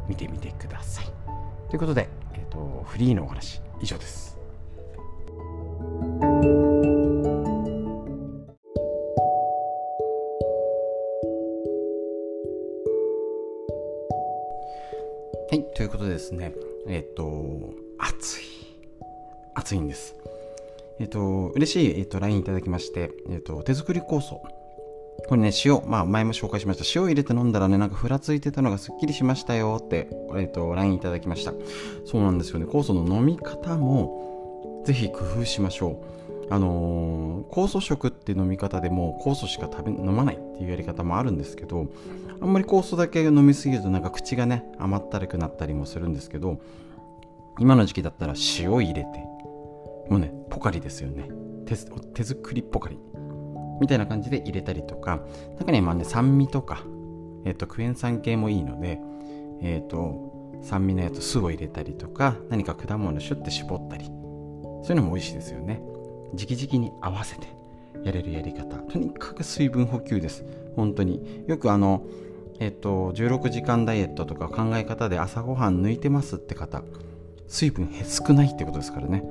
[0.09, 1.07] 見てみてください。
[1.69, 4.39] ということで、えーと、フリーのお話以上です。
[15.51, 16.55] はい、ということでですね、
[16.87, 18.45] えっ、ー、と、暑い。
[19.55, 20.15] 暑いんです。
[21.01, 24.43] えっと、嬉しい、えっと、LINE いただきまして、えっと、手作り酵素。
[25.29, 26.85] これね、塩、まあ、前も紹介しました。
[27.01, 31.55] 塩入れて飲んだらね、なんかふらついてたのがすっきりしましたよって、えっと、LINE いただきました。
[32.05, 32.67] そうなんですよね。
[32.67, 36.21] 酵素の飲み方も、ぜひ工夫しましょう。
[36.53, 41.87] あのー、酵素食って飲み方でも酵素しか食べ飲まないっていうやり方もあるんですけど
[42.41, 46.61] あんまり酵素だけ飲みすぎるとなんか口がね甘ったるくなったりもするんですけど
[47.61, 49.09] 今の時期だったら塩入れて
[50.11, 51.29] もうねポカリですよね。
[51.65, 51.77] 手
[52.13, 52.99] 手作りポカリ。
[53.81, 55.21] みたいな感じで入れたりとか。
[55.59, 56.83] 中にはね酸味とか、
[57.45, 59.01] えーと、クエン酸系もいいので、
[59.63, 62.37] えーと、酸味のやつ酢を入れたりとか。
[62.51, 64.07] 何か果物シュッて絞ったり。
[64.07, 65.81] そういうのも美味しいですよね。
[66.35, 67.47] 直々に合わせて
[68.05, 68.77] やれるやり方。
[68.77, 70.45] とにかく水分補給です。
[70.75, 71.45] 本当に。
[71.47, 72.03] よくあの
[72.59, 76.83] えっ、と16時間ダイエットとか考え方で朝ごはん抜いてますって方。
[77.47, 79.25] 水分少ないってことですからね。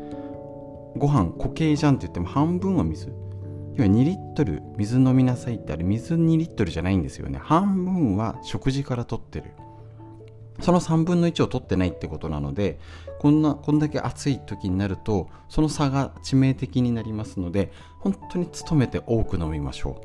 [0.97, 3.13] ご飯固形じゃんって言っても半分は水。
[3.75, 7.39] 要は2リットル水飲みなさいってあれ水2リットルじゃないんですよね。
[7.41, 9.51] 半分は食事から取ってる。
[10.59, 12.79] その3分の1を取ってないってことなので
[13.19, 20.01] こんなこんだけ暑い時になるとその差が致命的になりますので本当に努めて多く飲みましょ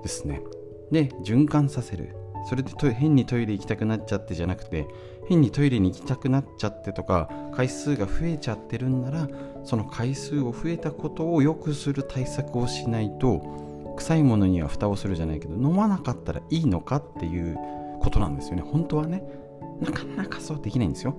[0.00, 0.42] うですね。
[0.90, 2.16] で循環させる。
[2.48, 4.86] それで変にトイレ行きたくなっちゃってじゃなくて
[5.30, 9.28] 変にトイレに行きたくなっちゃってとか回数が増えちゃってるんなら
[9.62, 17.56] その回数を増えたことを良くする対策をしないと臭いものには蓋をするじゃないけど飲まなかったらいいのかっていう
[18.00, 18.62] ことなんですよね。
[18.62, 19.22] 本当はね
[19.80, 21.14] なかなかそうできないんですよ。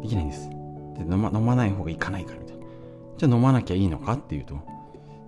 [0.00, 0.56] できないんですで
[1.02, 2.38] 飲ま飲まない方がいかないから。
[2.38, 2.64] みたいな
[3.18, 4.54] じゃあ飲まなきゃいいのかっていうと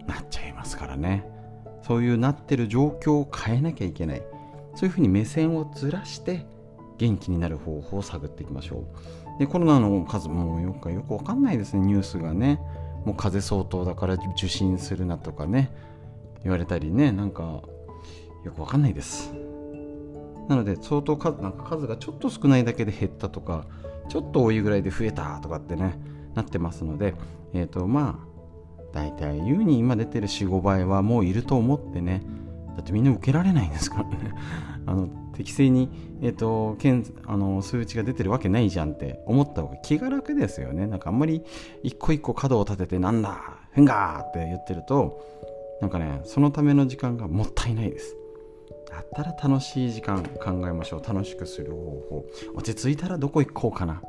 [0.06, 1.26] なっちゃいますからね。
[1.82, 4.22] そういうなってる状況を変えなきゃいけない。
[4.74, 6.46] そういうふうに目線をずらして
[6.98, 8.84] 元気になる方法を探っていきましょ
[9.36, 9.38] う。
[9.38, 11.86] でコロナの数もよくよくわかんないですね。
[11.86, 12.60] ニュースがね。
[13.04, 15.72] もう風邪相当だから受診するなとかね。
[16.42, 17.12] 言われたりね。
[17.12, 17.62] なんか
[18.44, 19.32] よくわかんないです。
[20.48, 23.66] なので相当数なんか数がちょっと少ないだけで減ったとか
[24.08, 25.98] ちょっと多いぐらいで増えたとかってね
[26.34, 27.14] なってますので
[27.52, 28.28] えっ、ー、とまあ
[28.92, 32.22] 大体優に今出てる45倍はもういると思ってね。
[32.74, 34.32] だってみんな受けられないんですからね。
[34.86, 35.08] あの
[35.38, 35.88] 適正に、
[36.20, 36.76] えーと、
[37.26, 40.86] あの数値が出てるわけないじゃんって思った方が気が楽ですよね。
[40.86, 41.44] なんかあんまり
[41.84, 43.40] 一個一個角を立ててなんだ
[43.72, 45.24] ふんがーって言ってると
[45.80, 48.16] なんかねそのための時間がもったいないです。
[48.90, 51.02] だったら楽しい時間考えましょう。
[51.06, 52.24] 楽しくする方法。
[52.56, 54.02] 落ち着いたらどこ行こうかな。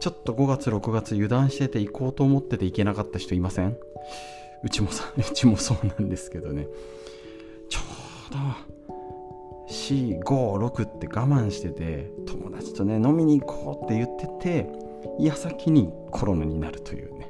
[0.00, 3.74] ちょっと5月6月油断してて行こうと思ってて行けなかった人いません？
[4.62, 6.66] うちもさうちもそうなんですけどね。
[7.70, 7.80] ちょ
[8.30, 8.75] うど
[9.68, 14.26] 456って我慢してて友達とね飲みに行こうって言って
[14.64, 14.70] て
[15.18, 17.28] 矢先にコロナになるというね。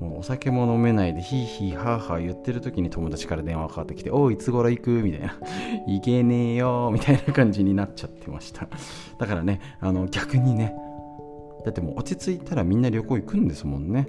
[0.00, 5.38] もうお酒も飲めないでヒーヒーハーハー言ってる時に友達から電話かかってきて「おいいつ頃行く?」みたいな
[5.86, 8.66] 「行けねえよ」みたいな感じになっちゃってました。
[9.18, 10.74] だからねあの逆にね
[11.66, 14.08] だってもう落ち着いたらみんな旅行行くんですもんね。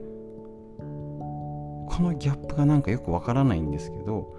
[0.80, 4.34] このギャップがなんかよくわからないんですけど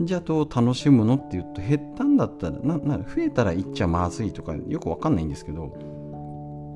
[0.00, 5.76] じゃあどう楽しむのって言うと減ったんだったらなな増えたら行っちゃまずいとかよくわかんないんですけど、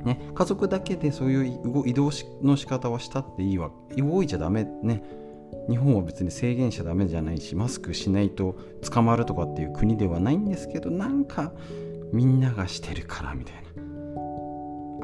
[0.05, 2.11] ね、家族だけでそういう移動
[2.43, 5.03] の仕方はしたっていいわ動いちゃダメね。
[5.69, 8.57] 日本は別に制限しちゃダメじゃないしマスクしないと
[8.91, 11.53] 捕まるとかっていう国ではないんですけどなんか
[12.13, 13.63] みんながしてるからみたいな。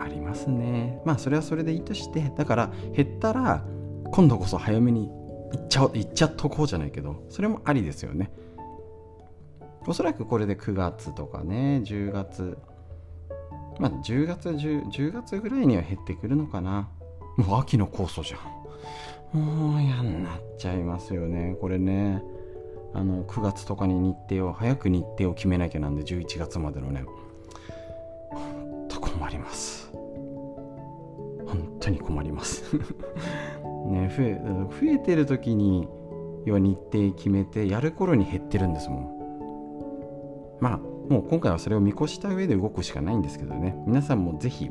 [0.03, 1.01] ありますね。
[1.05, 3.65] まあそれはそれでいいとしてだから減ったら
[4.11, 5.11] 今度こそ早めに
[5.53, 8.31] 行っちゃおう行っちゃっとこうじゃないけどそれもありですよね。
[9.87, 12.59] おそらくこれで9月とかね10月
[13.79, 16.91] まあ10月 10, 10月ぐらいには減ってくるのかな。
[17.37, 18.59] もう秋の酵素じゃん。
[19.39, 21.57] もう嫌になっちゃいますよね。
[21.61, 22.23] これね
[22.95, 27.05] あの9月とかに日程を早く日程を決めなきゃなんで11月までのね。
[28.31, 28.39] ほ
[28.85, 29.91] んと困ります。
[31.47, 32.65] 本当に困ります。
[33.89, 35.89] ね、増え増えてる時に
[36.45, 40.59] 要は日程決めてやる頃に減ってるんですもん。
[40.61, 40.77] まあ
[41.09, 43.77] もう今回はそれを見越した上で動くしかないんですけどね。
[43.87, 44.71] 皆さんもぜひ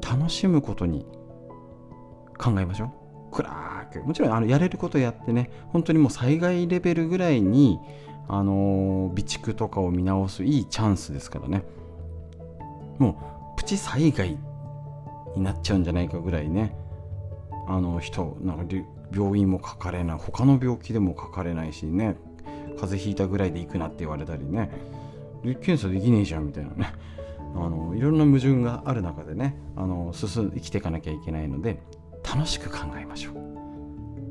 [0.00, 1.06] 楽しむことに
[2.38, 2.90] 考えましょう。
[3.30, 4.00] 暗く。
[4.02, 7.78] もちろんあのやれることやってね本当にもう災害レベルぐらいに
[8.28, 11.64] あの備蓄とかを見直すいいチャンスですからね。
[12.98, 14.38] もうプチ災害
[15.36, 16.74] になっちゃうんじゃないかぐらいね。
[17.68, 18.74] あの人なんか
[19.12, 22.16] 病院もかかれない他の病気でもかかれないしね
[22.80, 24.70] 風邪ひいたぐらいで行くなって言われたりね。
[25.42, 26.92] 検査できねえじゃんみたいなね。
[27.54, 31.80] あのいろんな矛盾がある中でねあの進生きていかなきゃいけないので
[32.22, 33.34] 楽しく考えましょう。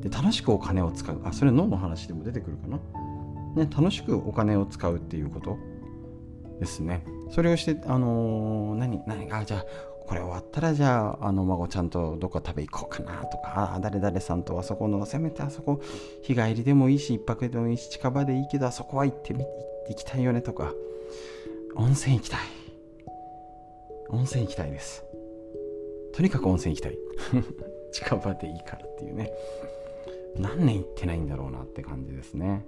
[0.02, 1.20] で楽しくお金を使う。
[1.24, 2.78] あそれ脳の話でも出てくるかな、
[3.56, 5.58] ね、楽しくお金を使うっていうこと
[6.60, 7.04] ですね。
[7.30, 9.64] それをしてあのー、何何あじゃあ
[10.08, 15.82] これ終わったらじゃああの孫ちゃんとどこ食べ行こうかなとか誰々さんとあそこのせめてあそこ
[16.22, 19.44] 日帰りでもいいし一泊でもいいし近場でいいけどあそこは行ってみ
[19.88, 20.72] 行きたいよねとか
[21.78, 22.40] 温泉行きたい。
[24.08, 25.04] 温泉行きたいです。
[26.12, 26.98] とにかく温泉行きたい。
[27.92, 29.32] 近場でいいからっていうね。
[30.36, 32.64] 何年行ってないんだろうなって感じですね。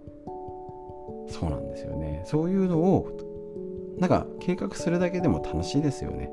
[1.29, 2.23] そうなんですよね。
[2.25, 3.09] そういうのを
[3.99, 6.31] なんか計画するだけでも楽しいですよね。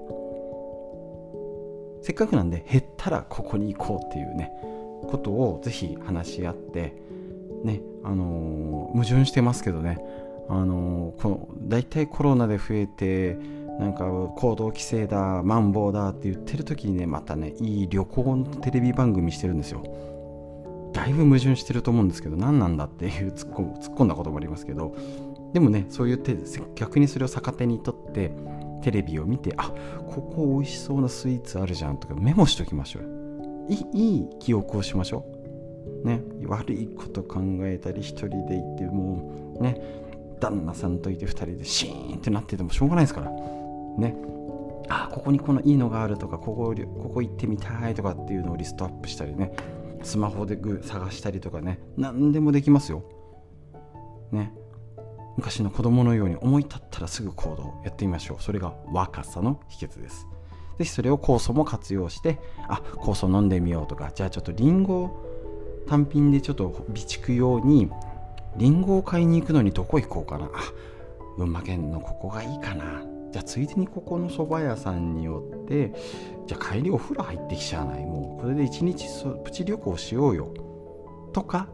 [2.08, 4.50] せっかくなんで減ったらここに行こうっていうね
[5.10, 6.94] ことをぜひ話し合って
[7.66, 9.98] ねあのー、矛盾してますけどね。
[10.48, 13.38] あのー、この大体コロナで増えて
[13.78, 19.84] なんか行動規制だマンボウだって言ってる時にねまたねいい旅行のテレビ番組してるんですよ。
[20.94, 24.96] だいぶ矛盾してると思うんですけど何なんだっていう突っ込んだこともありますけど。
[25.52, 26.38] でもねそういう手
[26.76, 28.32] 逆にそれを逆手にとって
[28.82, 29.72] テレビを見てあ
[30.08, 33.18] ここ美味しそうなスイーツあるじゃんとかメモしときましょう
[33.70, 35.26] いいい記憶をしましょ
[36.04, 36.08] う。
[36.08, 39.82] ね悪いこと考えたり一人で行ってもうね
[40.40, 43.32] 旦那さんといて2人でシーンってなっててもしょうがないですから。
[43.32, 44.16] ね。
[44.90, 49.52] あここにこのいいのがあるとかここここ行ってみたいとかっていうのをリストアップしたりね
[50.04, 53.04] スマホで探したりとかね何でもできますよ。
[54.32, 54.54] ね。
[55.38, 58.44] 昔の子供のように思い立ったらすぐ行動やってみましょう。
[58.44, 60.28] それが若さの秘訣です。
[60.78, 65.24] ぜひそれを酵素も活用してあ酵素飲んでみようとかじゃあちょっとリンゴ
[65.88, 67.90] 単品でちょっと備蓄用に
[68.58, 70.46] リンゴを買いに行くのにどこ行こうかな。
[70.46, 70.50] あ
[71.38, 73.04] 群馬県のここがいいかな。
[73.32, 75.94] じゃあついでにここの蕎麦屋さんによって
[76.48, 78.06] じゃあ帰りお風呂入ってきちゃわない。
[78.06, 79.06] もうこれで一日
[79.44, 80.52] プチ旅行しようよ。
[81.34, 81.68] とか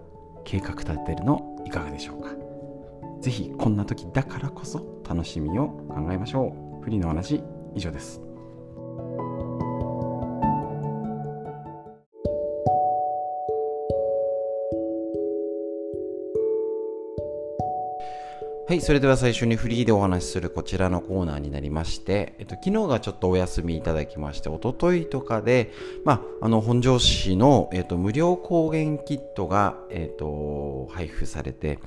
[0.43, 2.42] 計画立てるのいかがでしょうか。
[3.23, 6.83] ぜひこんな時だからこそ楽しみを考えましょう。
[6.83, 7.41] フリーの話
[7.73, 8.21] 以上です。
[18.73, 25.71] はい、それでは最初にフリーでお話しするこちらのコーナーになりまして、えっと、昨日がちょっとお休みいただきまして、おとといとかで、
[26.05, 31.77] まあ、あの、本庄市の、えっと、無料抗原キットが、えっと、配布されて、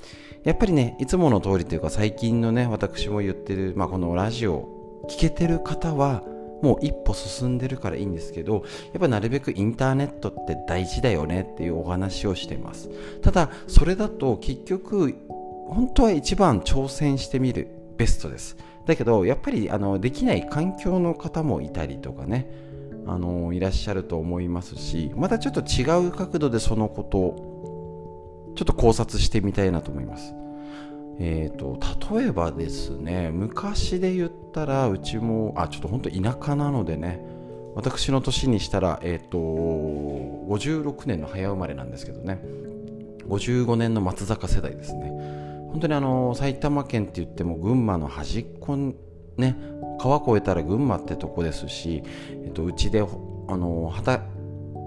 [0.44, 4.68] やっぱりね、いつもの通りというか、最近のね、私も言ってる、まあ、このラジオ、
[5.10, 6.22] 聞けてる方は、
[6.62, 8.62] もう一歩進んでるからいいんですけど、
[8.92, 12.90] やっぱなるべくインターネットって大事だよねっていうお話をしています。
[13.22, 15.14] ただ、それだと結局、
[15.68, 18.56] 本当は一番挑戦してみるベストです。
[18.86, 22.50] だけどやっぱりあのできない環境の方もいたりとかね
[23.06, 30.34] あのいらっしゃると思いますしまたちょっと違う角度でそのことをちょっと考察してみたいなと思います。
[31.18, 31.78] えーと、
[32.14, 37.24] 例えばですね昔で言ったらうちもあちょっと本当田舎なのでね
[37.74, 42.40] 私の年にしたら、えーと56年の早生まれなんですけどね
[43.28, 45.45] 55年の松坂世代ですね。
[45.76, 48.76] 本当にあの埼玉県って言っても群馬の端っこ
[49.36, 49.56] ね
[50.00, 52.02] 川越えたら群馬ってとこですし、
[52.44, 53.04] えっと、うちであ
[53.58, 54.24] の畑、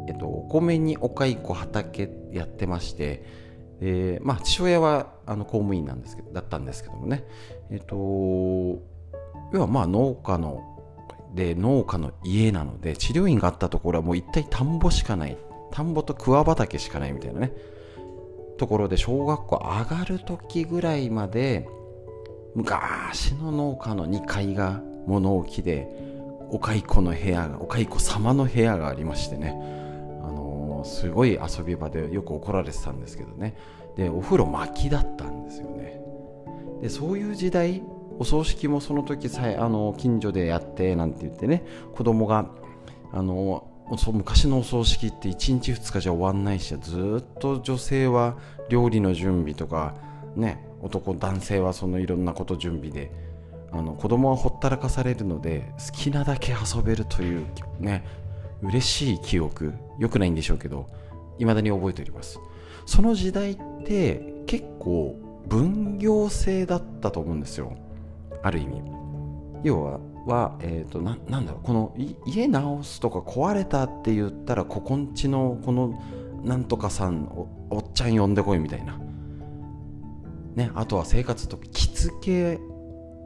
[0.07, 3.23] えっと、お米にお蚕畑やってまして
[3.79, 7.23] で、まあ、父親はあの公務員なんですけどだったんですけどもね、
[7.69, 8.81] えっと、要
[9.61, 10.63] はまあ農家の
[11.35, 15.37] で農家の家なので治療院があったところはもう一体田んぼしかない。
[15.71, 17.53] 田んぼと桑畑しかないみたいなね。
[18.59, 21.67] ところで小学校上がる時ぐらいまで
[22.53, 25.87] 昔の農家の2階が物置で
[26.51, 29.55] お蚕の部屋がお蚕様の部屋がありましてね、
[30.21, 33.55] あのー、すごい遊び場でよく怒られてたんですけどね。
[33.95, 35.99] でお風呂薪だったんですよね。
[36.81, 37.81] でそういう時代
[38.17, 41.63] お葬式もその時さえあの近所でやってなんて言ってね
[41.95, 42.49] 子供が
[43.13, 43.68] あの
[44.11, 48.37] 昔のお葬式って1日2日じゃ終わんないしずっと女性は
[48.69, 49.95] 料理の準備とか
[50.35, 53.11] ね男男性はそのいろんなこと準備で
[53.71, 57.45] あの子供はほったらかされるので好きなだけ遊べるという
[57.79, 58.05] ね
[58.61, 59.73] 嬉しい記憶。
[59.99, 60.87] 良くないんでしょうけど
[61.37, 62.39] 未だに覚えております。
[62.85, 65.15] その時代って結構
[65.47, 67.75] 分業制だったと思うんですよ。
[68.43, 68.81] ある意味。
[69.63, 69.99] 要は
[70.29, 76.01] は、えーと、ななんだろうこの家直すとか壊れたって言ったらここんちのこの
[76.43, 77.27] なんとかさん
[77.69, 78.97] おっちゃん呼んでこいみたいな、
[80.55, 82.59] ね、あとは生活と着付け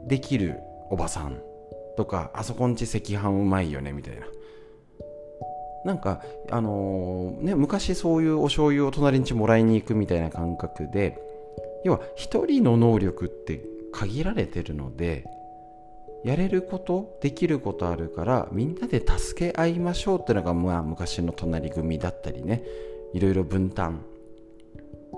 [0.08, 0.58] できる
[0.90, 1.40] おばさん
[1.96, 4.26] とかあそこんち赤飯うまいよねみたいな。
[5.84, 11.18] なんかあのー、ね昔そういうお醤油を隣にもらいに行くみたいな感覚で
[11.84, 15.26] 要は一人の能力って限られてるので
[16.24, 22.64] やれることできることあるからみんなで助け合いましょうっていうのが、まあ、昔の隣組だったりね
[23.12, 24.02] いろいろ分担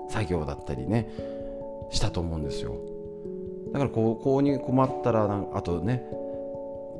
[0.09, 1.09] 作業だったりね
[1.91, 2.75] したと思うんですよ。
[3.71, 6.03] だからこうこに困ったらあとね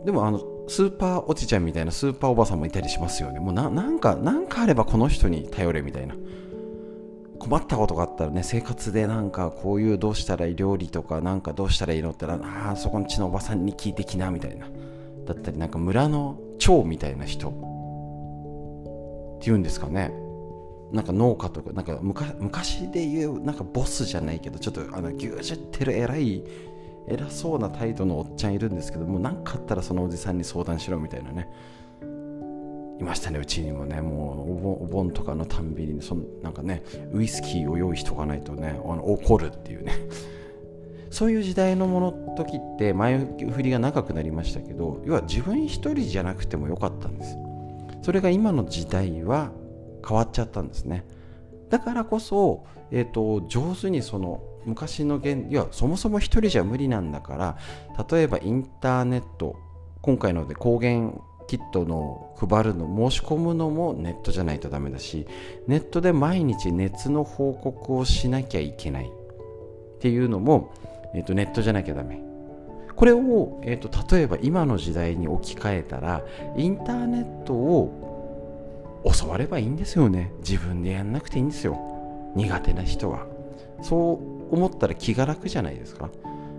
[0.05, 3.39] でもあのスーパーおじちゃんみたいなスーパーおばさんもいたりしますよね。
[3.39, 6.15] もうなんかなんかあればこの人に頼れみたいな。
[7.39, 12.39] 困ったことがあったらね生活でなんかこういうどうしたらいい料理とかなんかどうしたらいいのってあ
[12.71, 14.67] あそこんちのおばさんに聞いてきなみたいな。
[15.25, 17.49] だったりなんか村の長みたいな人。
[17.49, 20.11] っていうんですかね。
[20.91, 26.43] なんか農家とかなんか昔で言うなんかボスじゃないけどちょっとあの牛耳ってる偉い
[27.09, 31.49] 偉そうな態度のおっちゃんいるんですけども何かあったらそのおじさんに相談しろみたいなね。
[32.99, 34.01] いましたねうちにもね。
[34.01, 36.83] もうお盆お盆とかのたんびにそのなんかね
[37.13, 39.93] ウイスキーを用意しとかないとねあの怒るっていうね。
[41.09, 47.37] そういう時代のもの時って前振りが長くなりましたけど要は自分一人じゃなくてもよかったんです。
[48.01, 49.51] それが今の時代は
[50.07, 51.05] 変わっちゃったんですね。
[51.69, 57.57] だからこそ、えーと、上手にその昔の現いやそもそも一人じゃ無理なんだから
[58.09, 59.55] 例えばインターネット
[60.01, 61.11] 今回ので抗原
[61.47, 65.25] キットの配るの申し込むのもネットじゃないとダメだし
[65.67, 69.05] ネットで毎日熱の報告をしなきゃいけない
[69.97, 70.71] っていうのも、
[71.13, 72.21] えーと、ネットじゃなきゃダメ。
[72.95, 76.23] これを、えーと、例えば今の時代に置き換えたら
[76.55, 80.31] インターネットを教わればいいんですよね。
[80.39, 81.79] 自分でやんなくていいんですよ。
[82.35, 83.25] 苦手な人は。
[83.81, 84.19] そ
[84.51, 86.09] う思ったら気が楽じゃないですか。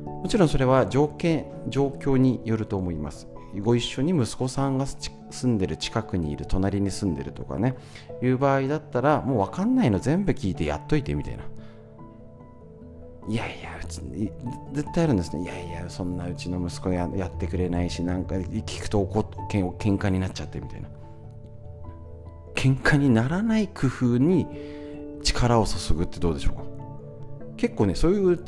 [0.05, 3.29] もちろんそれは条件状況によると思います。
[3.63, 7.77] ご一緒に息子さんが住んでる近くにいる隣に住んでるとかね
[8.23, 11.45] いう場合だったらもう分かんないの全部聞いてやっといてみたいな。
[13.29, 14.01] いやいやうち
[14.73, 15.43] 絶対あるんですね。
[15.43, 20.89] いやいやそんなうちの息子ややってくれないしなんか聞くと怒っけん喧嘩になっちゃってみたいな。
[22.55, 24.47] 喧嘩にならない工夫に
[25.23, 26.63] 力を注ぐってどうでしょうか。
[27.57, 28.45] 結構ねそういう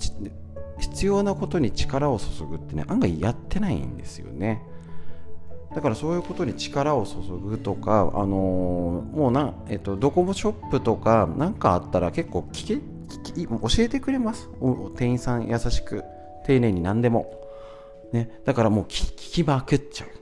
[0.79, 4.63] 必要なことに力を注ぐってね案外やってないんですよね。
[5.75, 14.49] だからそういうことに力を注ぐとか、あのー、もうな、えっと、ドコモショップとか何かあったら結構聞け聞き教えてくれます。
[14.97, 16.05] 店員さん優しく
[16.45, 17.33] 丁寧に何でも、
[18.13, 20.21] ね、だからもう聞きまくっちゃう。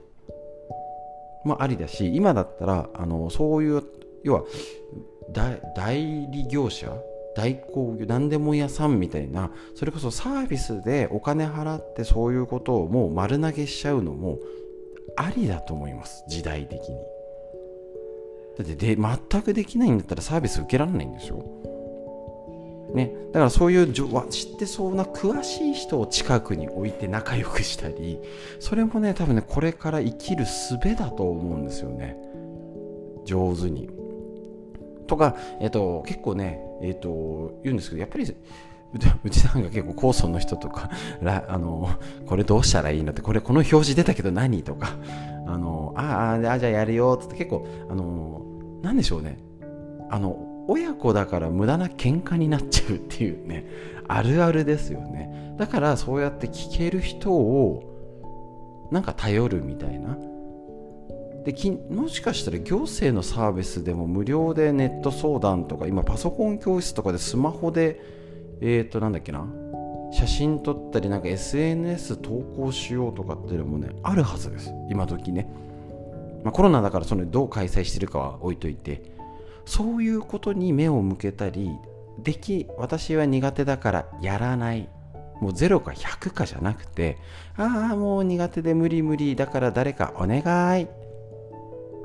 [1.47, 3.83] もありだし今だったらあのそういう
[4.23, 4.43] 要は
[5.31, 5.61] 代
[6.29, 6.93] 理業者
[7.35, 14.39] 代行業何でも屋さんみたいなそれこそサービスでお金払ってそういうことをもう丸投げしちゃうのも
[15.15, 16.95] ありだと思います時代的に。
[18.57, 21.43] だってで全くできないんだったらサービス受けられないんですよ
[22.93, 28.19] ね、だからそういう知ってそうな詳しい人を近くに置いて仲良くしたり
[28.59, 32.17] それもね多分ねこれから生きる術だと思うんですよね。
[33.25, 33.89] 上手に。
[35.05, 38.25] とか、えっと、結構ね、えっと、言うんですけどやっぱり
[39.23, 40.89] うちなんか結構高層の人とか
[41.47, 41.89] あの
[42.25, 44.95] これどうしたらいいのってこれこの表示出たけど何とか
[45.45, 48.41] あのああじゃあやるよって結構あの
[48.81, 49.37] なんでしょうね。
[50.11, 53.65] あの親子だから無駄な喧嘩になっちゃうっていうね
[54.07, 55.55] あるあるですよね。
[55.57, 60.17] だからそうやって聞ける人をなんか頼るみたいな。
[61.45, 61.55] で
[61.89, 68.18] もしかしたら行政のサービスでも無料でネット相談とか今パソコン教室とかでスマホで
[68.61, 69.45] えっ、ー、と、なんだっけな。
[70.11, 74.73] 写真撮ったり、なんか SNS 投稿しようとかっていうのもね、あるはずです。
[74.89, 75.49] 今時ね。
[76.43, 79.03] まあ、コロナだからそのどう開催してるかは置いといて、
[79.65, 81.69] そういうことに目を向けたり、
[82.23, 84.89] でき、私は苦手だからやらない。
[85.41, 87.17] もう0か100かじゃなくて、
[87.55, 90.39] ああ、もう苦手で無理無理だから誰かお願
[90.81, 90.87] い。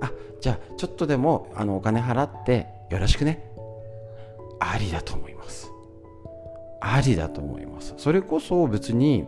[0.01, 3.51] あ、じゃあちょっとでもあのお金払ってよろしくね。
[4.61, 5.34] ありだと思います。
[6.87, 7.95] ありだと思います。
[7.97, 9.27] それこそ別に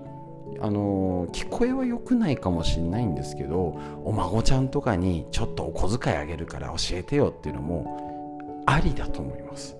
[0.61, 9.77] あの聞こえは良くないかもしれないんですけどお孫ちゃんとかにちょっとお小遣いあげるから教えてよっていうのもありだと思います。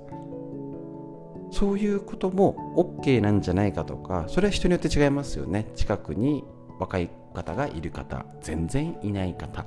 [1.53, 5.71] そういうことも OK なんじゃないかとかそれは人によって違いますよね。
[5.77, 6.45] 近くに
[6.79, 9.65] 若い方がいる方全然いない方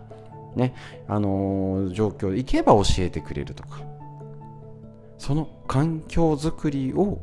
[0.55, 0.73] ね。
[1.07, 3.81] あの、状況で行けば教えてくれるとか。
[5.17, 7.19] その環境づくりを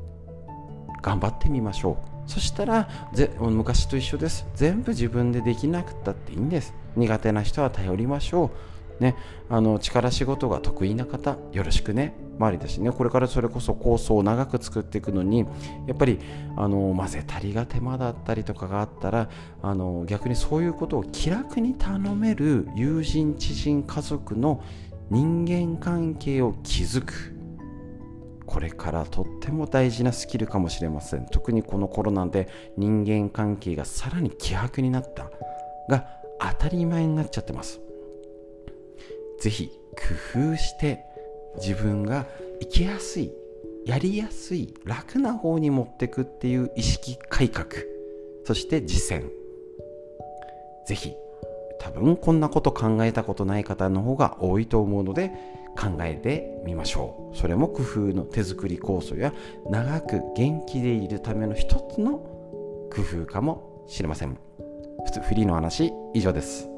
[1.07, 2.29] 頑張ってみましょう。
[2.29, 4.45] そしたらぜ昔と一緒です。
[4.57, 6.75] 全部自分でできなくったっていいんです。
[6.97, 8.51] 苦手な人は頼りましょ
[9.01, 9.03] う。
[9.03, 9.15] ね、
[9.49, 12.17] あの力仕事が得意な方よろしくね。
[12.39, 12.91] 周りだしね。
[12.91, 15.47] これからそれこそ構想を長く作っていくのに
[15.87, 16.19] やっぱり
[16.57, 19.31] あの混ぜたりが手間だったりとかがあったら
[19.63, 24.61] あの逆にそういうことを気楽に頼める友人知人家族の
[25.11, 27.36] 人間関係を築く。
[28.57, 31.27] これからとっても大事なスキルかもしれません。
[31.27, 32.49] 特にこのコロナで
[32.79, 35.31] 人間関係がさらに希薄になった
[35.91, 36.07] が
[36.41, 37.81] 当たり前になっちゃってます。
[39.41, 39.71] 是非
[40.33, 41.05] 工夫して
[41.59, 42.25] 自分が
[42.63, 43.31] 生きやすい
[43.85, 47.67] やりやすい楽な方に持ってくっていう意識改革
[48.47, 49.29] そして実践。
[50.87, 51.15] 是非
[51.79, 55.31] 多分こんなこと考えたことない方の方が多いと思うので
[55.77, 57.37] 考えてみましょう。
[57.37, 59.33] それも工夫の手作り酵素や
[59.69, 62.19] 長く元気でいるための一つの
[62.95, 64.39] 工夫かもしれません。
[65.29, 66.69] フリーの話以上です。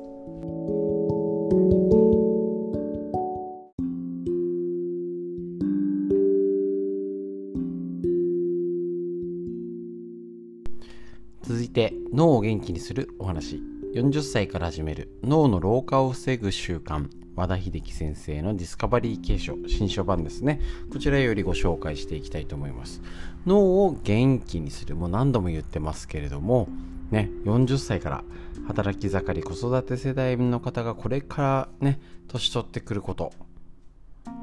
[12.18, 13.62] 脳を元気にするお話。
[13.94, 17.08] 40歳から始める脳の老化を防ぐ習慣。
[17.38, 20.60] 和田秀樹先生のディスカバリー継承新書版ですね。
[20.92, 23.00] こちらよりご紹介していきたいと思います。
[23.46, 26.68] 脳を元気にするもう何度も言ってますけれども
[27.12, 28.24] ね40歳から
[28.66, 33.32] 働き盛り子育て世代の方がこれからね年取ってくること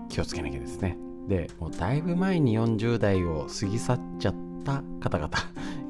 [0.08, 0.98] 気をつけなきゃですね。
[1.28, 5.30] でもうだいぶ前に40代を過ぎ去っちゃった方々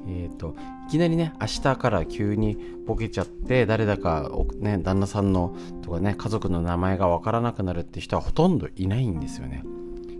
[0.08, 0.56] えっ、と
[0.88, 4.30] いきなりね明日から急にボケちゃって誰だか、
[4.60, 9.64] ね、旦那さんのとかね家族の名前がわからなくなるって人はほとんどいないんですよね。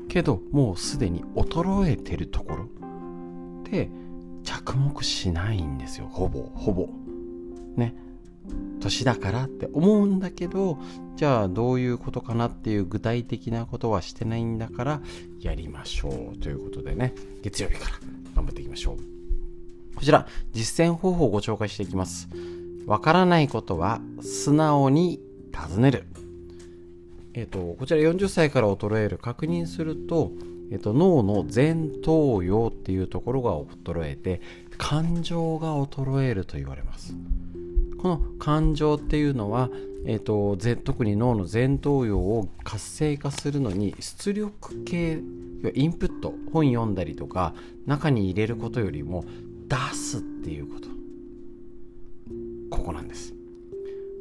[0.10, 2.70] けどもうすでに衰えてるところ
[3.70, 3.90] で
[4.44, 6.08] 着目しないんですよ。
[6.12, 6.90] ほぼほぼ。
[7.76, 7.96] ね。
[8.80, 10.78] 年だからって思うんだけど
[11.16, 15.02] じゃあどういうことかなっていう具体的なことはしてないんだから
[15.40, 17.96] やりましょうということでね月曜日から
[18.36, 19.15] 頑張っていきましょう。
[19.96, 22.28] こちら実践方法をご紹介していきます。
[22.86, 25.20] わからないことは素直に
[25.52, 26.08] 尋ねる。
[27.34, 29.18] えっ、とこちら40歳から衰える。
[29.18, 30.32] 確認すると
[30.72, 34.42] えっと、脳の前頭葉っていうところが衰えて
[34.78, 37.16] 感情が衰えると言われます。
[38.02, 39.70] この感情っていうのは、
[40.06, 45.22] えーと、特に脳の前頭葉を活性化するのに出力系
[45.74, 47.56] インプット本読んだりとか
[47.88, 49.24] 中に入れることよりも
[49.68, 50.90] 出すっていうこと。
[52.70, 53.34] ここなんです。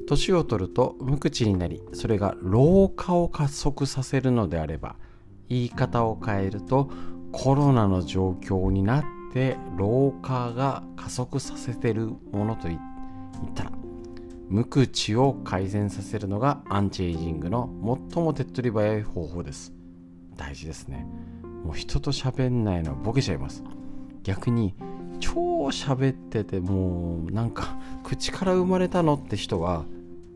[0.07, 4.97] 年を取ると無口になりそれが老化を加速させるのであれば
[5.49, 6.91] 言い方を変えると
[7.33, 12.95] コロナの状況になって老化が加速させてるものと言って
[13.43, 13.73] 言ったら
[14.49, 17.71] 無口を改善させるのがアンチエイジングの
[18.13, 19.73] 最も手っ取り早い方法です。
[20.37, 21.07] 大事ですね。
[21.65, 23.65] もう人と喋んないのはボケちゃいます。
[24.23, 24.75] 逆に
[25.21, 29.85] 超喋っててもうなんか口から生まれたのって人は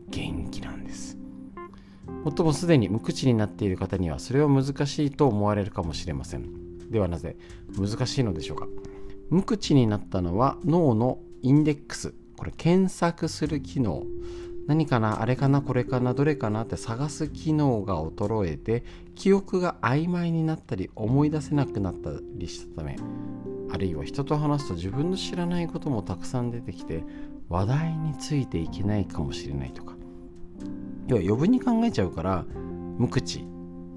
[0.09, 1.17] 元気なんです。
[2.23, 6.89] もっともすでに無口になっている方にはそれは難しいと思われるかもしれません。
[6.89, 7.37] ではなぜ
[7.77, 8.67] 難しいのでしょうか。
[9.29, 12.13] 無口になったのは脳のインデックス。
[12.35, 14.05] これ検索する機能。
[14.67, 18.83] 何かなあれかなこれかなどれかなって探す機能が衰えて
[19.15, 22.95] 記憶が曖昧になったり思い出せなくなったりしたため。
[23.71, 27.03] あるいは人と話すと自分の知らないこともたくさん出てきて
[27.49, 29.95] 話題についていけないかもしれないとか。
[31.07, 32.45] 要は余分に考えちゃうから
[32.97, 33.45] 無口。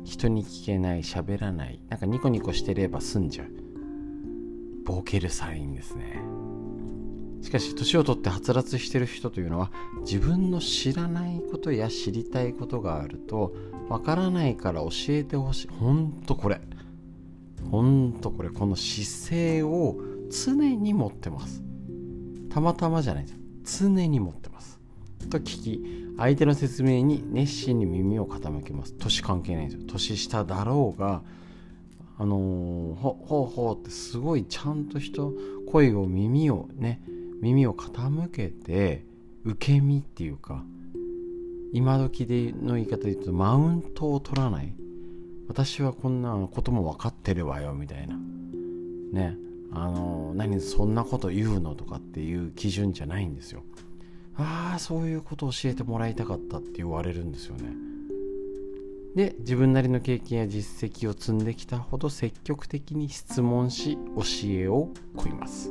[0.05, 1.81] 人に聞けない喋らない。
[1.89, 3.49] なんかニコニコしてれば済んじゃう。
[4.85, 6.21] ボケるサインですね。
[7.41, 9.71] しかし年を取ってはつらつしてる人というのは
[10.01, 13.55] 自分の知らないことや知りたいことがあると
[13.89, 15.69] わからないから教えてほしい。
[15.69, 16.61] ほんとこれ。
[17.71, 19.97] ほんとこれこの姿勢を
[20.31, 21.63] 常に持ってます。
[22.51, 23.33] たまたまじゃないで
[23.65, 23.79] す。
[23.81, 24.81] 常に持ってます。
[25.31, 28.95] と聞き相手の説明に熱心に耳を傾けます。
[28.95, 29.87] 年関係ないんですよ。
[29.87, 31.23] 年下だろうが
[32.19, 35.33] あのー、ほほうほうってすごいちゃんと人
[35.71, 37.03] 声を耳をね
[37.41, 39.05] 耳を傾けて
[39.45, 40.63] 受け身っていうか
[41.73, 44.75] 今時での言い方で言うとマウントを取らない。
[45.53, 48.17] 私はこんなことも分かってるわよみたいな。
[49.13, 49.37] ね。
[49.71, 53.63] あの何そんなこと言うのとかっていう基準じゃないんですよ。
[54.35, 57.71] ああそういうことを教えてもらいたかったって言われるんですよね。
[59.15, 65.71] で自分なりの経験や実績を積んできたほど積極的に質問し教えを請います。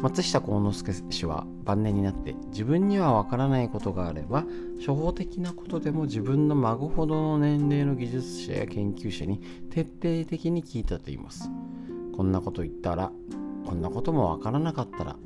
[0.00, 4.44] 松下幸之助氏は晩年になって自分にはわからないことがあれば
[4.78, 9.40] 初歩的なことでも自分の孫ほどの年齢の技術者や研究者に
[9.70, 11.50] 徹底的に聞いたと言います。
[12.16, 13.12] こんなこと言ったら
[13.64, 15.16] こんなこともわからなかったら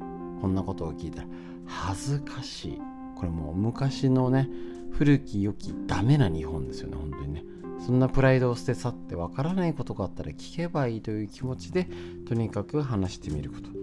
[0.41, 1.29] こんなことを聞いたら
[1.67, 2.83] 恥ずかしい。
[3.17, 4.49] これもう昔のね
[4.91, 7.45] 古き良きダメな日本ですよね本当にね。
[7.85, 11.87] そんなプライドを捨て去ってわからないことがあったら聞けばいいという気持ちで
[12.27, 13.74] とにかく話してみること。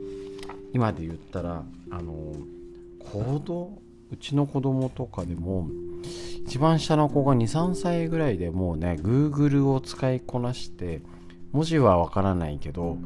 [0.73, 2.13] 今で言ったらあの
[3.11, 5.67] 行動うちの子供とかでも
[6.45, 11.01] 一番下の子が23歳ぐらいでもうね Google を使いこなして
[11.51, 12.97] 文字はわからないけど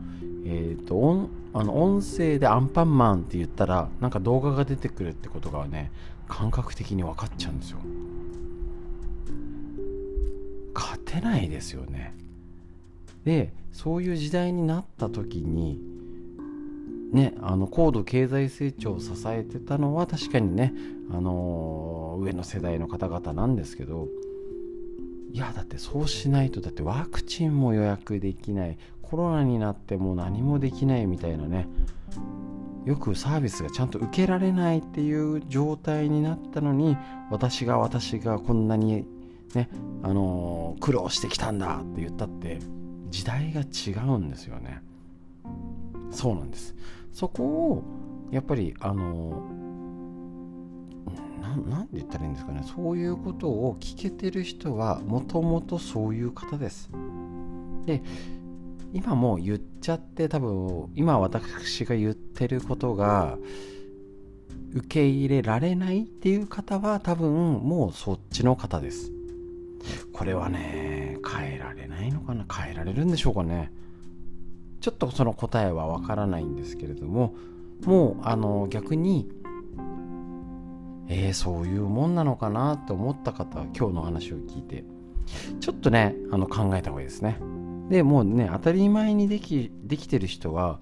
[0.45, 5.91] えっ、ー、と音あの音声でアンパンマンって言ったらなんか動画が出てくるってことがね
[6.27, 7.77] 感覚的に分かっちゃうんですよ。
[10.73, 12.13] 勝てないですよね。
[13.23, 15.79] でそういう時代になった時に
[17.15, 20.73] ね、あの高度経済成長を支えてたのは確かにね、
[21.09, 24.09] あのー、上の世代の方々なんですけど
[25.31, 31.69] いやだってそうしないとだってワクチンも予約できないコロナになっても何もできないみたいなね
[32.83, 36.97] よくサービスがちゃんと受けられないっていう状態になったのに
[37.31, 39.05] 私が私がこんなに
[39.53, 39.69] ね
[40.03, 42.59] あのー、苦労してきたんだって言ったって
[43.09, 44.81] 時代が違うんですよね。
[46.11, 46.75] そうなんです。
[47.15, 47.83] そこを
[48.29, 49.41] やっぱりあの
[51.65, 52.61] 何て言ったらいいんですかね。
[52.65, 56.89] そういうことを聞けてる人はもともとそういう方です。
[57.85, 58.03] で
[58.91, 63.37] 今も言っちゃって多分今私が言ってることが
[64.73, 69.13] 受け入れられないっていう方は多分もうそっちの方です。
[70.11, 72.45] これはね変えられないのかな。
[72.53, 73.71] 変えられるんでしょうかね。
[74.81, 77.35] ちょっとその答えはわからないんですけれども
[77.83, 79.29] もうあの逆に
[81.07, 84.83] えー、そういうもんなのかなと思った方は今日の話を聞いて
[85.59, 87.39] ちょっとねあの考えた方がいいですね。
[87.89, 90.79] でもうね当たり前にできできてる人は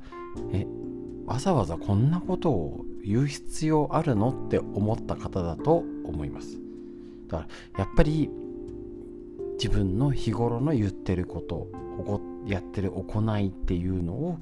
[0.54, 0.66] え
[1.26, 6.58] わざわざこんなことを言う必要あるのって思った方だと思います。
[7.28, 8.30] だからやっぱり
[9.54, 11.68] 自分の日頃の言ってること
[12.46, 14.38] やってる行いっていうのを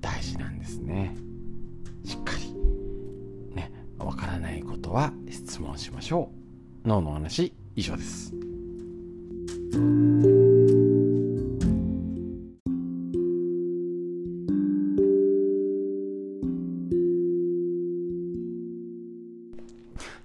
[0.00, 1.16] 大事なんですね。
[2.04, 6.30] しっかりねわからないことは質問しましょ
[6.84, 6.88] う。
[6.88, 8.34] 脳の話以上です。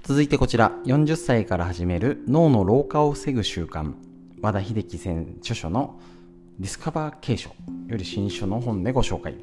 [0.04, 3.94] 続いてこちら40歳から始める脳の老化を防ぐ習慣。
[4.42, 6.00] 和田秀樹先著書の
[6.60, 7.52] ディスカバー継承
[7.88, 9.36] より新書の本でご紹介。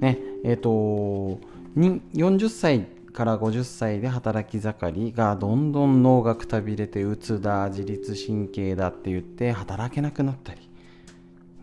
[0.00, 0.18] ね。
[0.44, 1.40] えっ、ー、と
[1.76, 10.60] 40歳から50歳で働き盛りがどんどん脳がくたびれてうつだ自律神経だって言って働けなくなったり、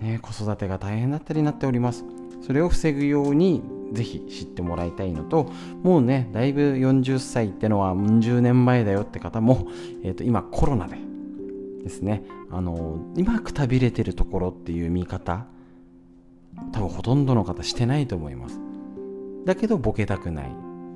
[0.02, 2.04] ね、子育てが大変だったりなっております。
[2.42, 5.52] それを防ぐようにぜひ知ってもらいたいのと
[5.84, 9.68] もうねだいぶ40歳ってのはうん十年前だよって方も、
[10.04, 10.98] えー、と今コロナで
[11.86, 12.24] ですね。
[12.52, 15.46] あの今くたびれてるところっていう見方
[16.74, 18.60] 多分ほとんどの方してないと思います。
[19.46, 20.52] だけどボケたくない。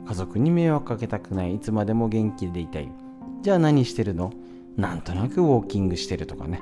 [0.05, 1.55] 家族に迷惑かけたくない。
[1.55, 2.91] いつまでも元気でいたい。
[3.43, 4.33] じゃあ何してるの？
[4.75, 6.59] なんとなくウォーキングしてるとかね。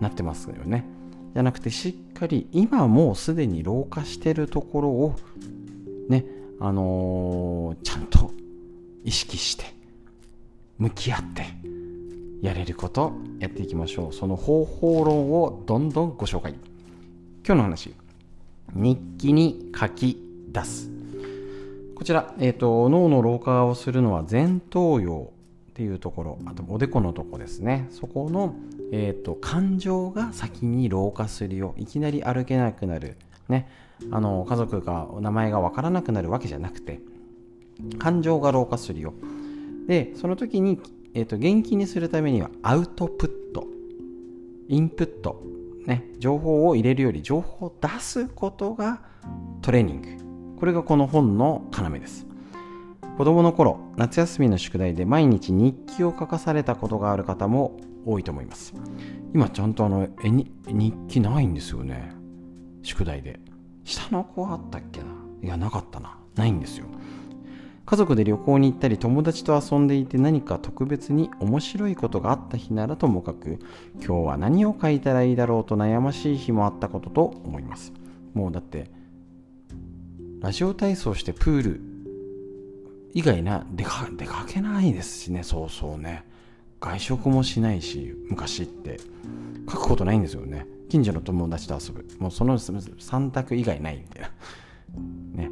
[0.00, 0.84] なってますよね。
[1.34, 5.14] じゃなくてしっかり今もうすでに老化してるところを
[6.08, 6.24] ね
[6.60, 8.32] あのー、ちゃんと
[9.04, 9.64] 意識して
[10.78, 11.44] 向き合って
[12.44, 14.12] やれることやっていきましょう。
[14.12, 16.52] その方法論をどんどんご紹介。
[17.42, 17.94] 今日の話。
[18.74, 20.18] 日記に書き
[20.52, 20.90] 出す。
[21.94, 25.32] こちら、えーと、脳の老化をするのは前頭葉
[25.70, 26.38] っていうところ。
[26.44, 27.88] あとおでこのとこですね。
[27.90, 28.54] そこの
[28.92, 33.16] えーと、感情が先に老化するよいきなり歩けなくなる、
[33.48, 33.68] ね、
[34.12, 37.00] あの家族が名前が分からなくなるわけじゃなくて。
[37.98, 39.14] 感情が老化するよ。
[39.86, 40.78] でその時に、
[41.14, 43.66] えーと、元気にするためにはアウトプット。
[44.68, 45.42] インプット、
[45.86, 49.02] ね、情報を入れるより情報を出すことが
[49.62, 50.02] トレーニン
[50.54, 50.58] グ。
[50.58, 52.26] これがこの本の要です。
[53.16, 58.74] 子供の頃夏休みの宿題で毎日日記を書かされたことがある方も多いと思います。
[59.32, 62.12] 今ちゃんとあのえ日記ないんですよね。
[62.82, 63.38] 宿題で。
[63.84, 65.06] 下の子あったっけな？
[65.42, 66.18] いやなかったな。
[66.34, 66.86] ないんですよ。
[67.86, 73.58] 家族で旅行に行ったり友達と遊んでいて何か特別に面白いことがあった日ならともかく
[73.96, 77.92] 今日は何を書いたらいいだろうと悩ましい日もあったことと思います。
[78.32, 78.90] もうだって
[80.40, 81.80] ラジオ体操してプール
[83.12, 85.42] 以外な出か出かけないですしね。
[85.42, 86.24] そうそうね。
[86.80, 88.98] 外食もしないし昔って。
[89.68, 90.66] 書くことないんですよね。
[90.88, 92.06] 近所の友達と遊ぶ。
[92.18, 94.28] もうその3択以外ないみたいな。
[95.42, 95.50] ね。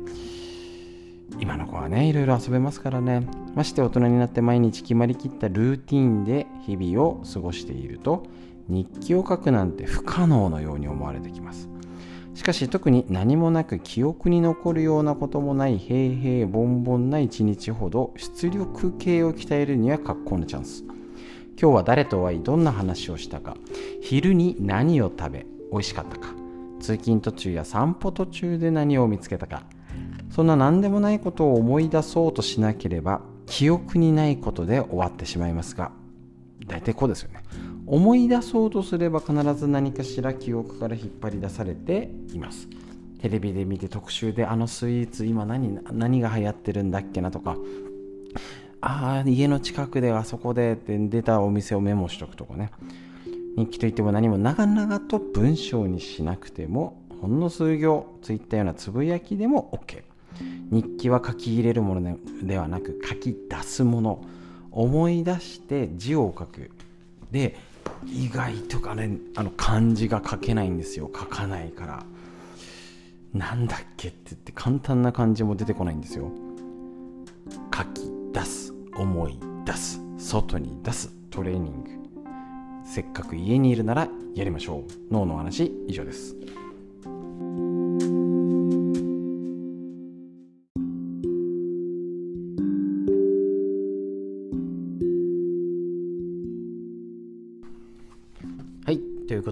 [1.43, 3.27] 今の子はねいろいろ遊べますからね。
[3.57, 8.23] まして大人になって毎日決まりきったルーティンで日々を過ごしていると
[8.69, 11.69] 日記を書くなんて不可能のように思われてきます。
[12.35, 20.85] しかし特に何もなく記憶に残るようなこともない平平凡凡な一日ほど出力系を鍛えるには格好のチャンス。
[21.61, 23.57] 今日は誰と会いどんな話をしたか。
[24.01, 26.37] 昼に何を食べ美味しかったか。
[26.79, 29.65] 通勤途中や散歩途中で何を見つけたか。
[30.33, 35.93] そんな何でもないことを思い出そうとしなければ記憶にないことで終わってしまいますが
[36.67, 37.43] 大体こうですよね。
[37.87, 42.69] 思い出そうとすれば必ず何かしら記憶から引っ張り出されています。
[43.21, 47.57] テレビで見て特集であのスイーツ今何何が流行ってるんだっけなとか
[48.81, 52.71] ああ家の近くであそこでって出たお店をメモしとくとかね。
[53.57, 60.03] 日記といっても何も長々と文章にしなくてもほんの数行ついったようなつぶやきでも OK
[60.71, 64.25] 日記は書き入れるものではなく書き出すもの
[64.71, 66.71] 思い出して字を書く。
[67.31, 67.57] で
[68.07, 71.11] 意外とかねあの漢字が書けないんですよ。
[71.15, 72.05] 書かないから。
[73.33, 76.31] なんだっけって言って簡単な漢字も出てこないんですよ。
[77.75, 81.91] 書き出す思い出す外に出すトレーニング。
[82.85, 85.13] せっかく家にいるならやりましょう。
[85.13, 86.37] 脳の話以上です。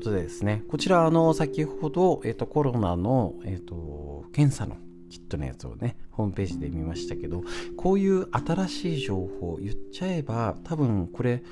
[0.01, 4.76] ことでですね、こちら、あの、先ほど、えっ、と、コロナの、えっ、と、検査の
[5.11, 7.44] キットのやつをね、ホームページで見ましたけど、
[7.76, 11.42] こういう新しい情報、言っちゃえば、多分これ、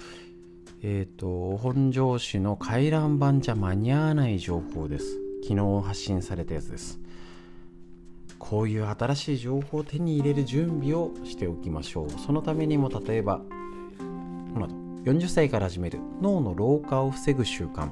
[0.82, 5.18] えっ、と、本庄市の回覧板じゃ間に合わない情報です。
[5.42, 6.99] 昨日発信されたやつです。
[8.38, 12.11] こういう新しい情報を手に入れる準備をしておきましょう。
[12.24, 13.42] そのためにも、例えば、
[15.09, 17.90] 40歳から始める脳の老化を防ぐ習慣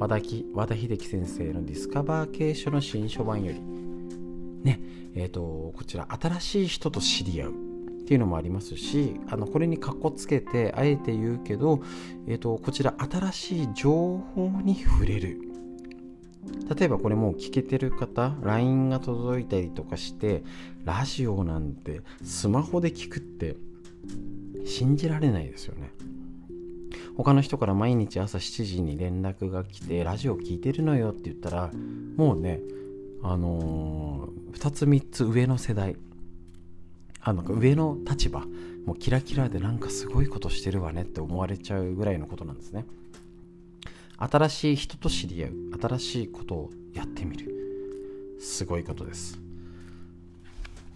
[0.00, 0.18] 和田
[0.54, 3.60] 和田秀樹先生のディスカバー系書の新書版より。
[3.60, 4.80] ね
[5.14, 7.54] えーと、こちら新しい人と知り合うっ
[8.06, 11.82] ていうのもありますしあのこれにかっこつけてあえて言うけど、
[12.26, 15.38] えーと、こちら新しい情報に触れる。
[16.74, 20.42] 例えばこれもう聞けてる方 LINE が届いたりとかして
[20.84, 23.56] ラジオなんてスマホで聞くって
[24.64, 25.90] 信じられないですよね。
[27.16, 31.70] 他の人から毎日朝7時に連絡が来てラジオ聞いてるのよって言ったら
[32.16, 32.60] もうね
[33.22, 35.96] あのー、2つ3つ上の世代
[37.22, 38.44] あの上の立場
[38.86, 42.86] もうキラキラでなんかすごいことしてるわねって思われちゃうぐらいのことなんですね。
[44.16, 48.38] 新しい人と知り合う新しいことをやってみる。
[48.40, 49.38] すごいことです。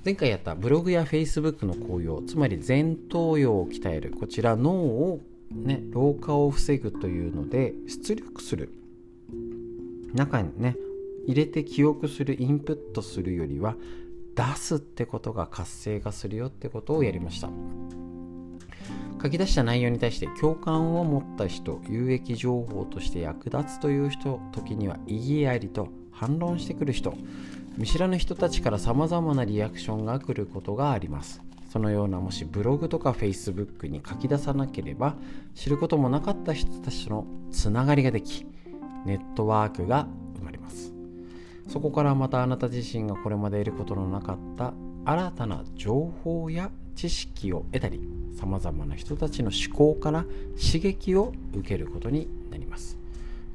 [0.05, 5.21] 前回やったブログやフェイスブックの効用つまり前頭葉を鍛えるこちら脳を
[5.55, 8.73] ね、老化を防ぐというので出力する。
[10.15, 10.77] 中にね
[11.27, 13.75] 入れて記憶するインプットするよりは
[14.37, 17.51] 出すってことが活性化するよってことをやりました。
[19.23, 27.15] 書き出した内容に対して共感を持った人有益情報として役立つという人時には意義ありと反論してくる人
[27.79, 31.41] 見知らぬ人たちからさまざまなリアクションが来ることがあります。
[31.75, 35.16] そのようなもしブログとか Facebook に書き出さなければ
[35.57, 38.47] 知ることもなかった人たちとのつながりができ
[39.05, 40.07] ネットワークが
[40.37, 40.93] 生まれます。
[41.66, 44.72] そこからまたあなた自身がこれまで得ることのなかった
[45.05, 48.09] 新たな情報や知識を得たり
[48.39, 52.64] さまざまな人たちの思考から刺激を受けることになります。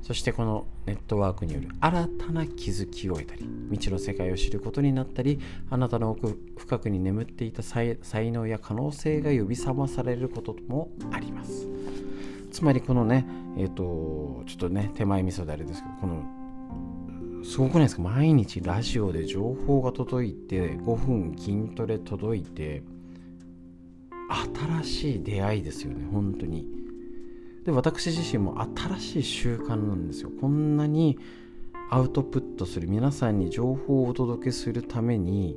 [0.02, 5.40] そしてこのネットワークによる新たな気づきを得たり未知の世界を知ることになったり
[5.70, 7.98] あなたの奥深くに眠っていた才
[8.32, 11.68] 能や可能性が呼び覚まされることもあります。
[12.52, 13.26] つまりこのね
[13.58, 18.02] えっ、ー、とちょっとね手前味噌であれですけどこのすごくないですか？
[18.02, 22.84] 毎日ラジオで情報が届いて5分筋トレ届いて
[24.82, 26.79] 新しい出会いですよね本当に。
[27.70, 30.32] で私自身も新しい習慣なんですよ。
[30.42, 31.20] こんなに
[31.92, 35.56] アウトプットする皆さんに情報をお届けするために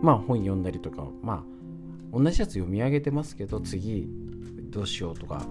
[0.00, 1.44] まあ本読んだりとかま
[2.14, 4.08] あ同じやつ読み上げてますけど次
[4.70, 5.46] どうしようとか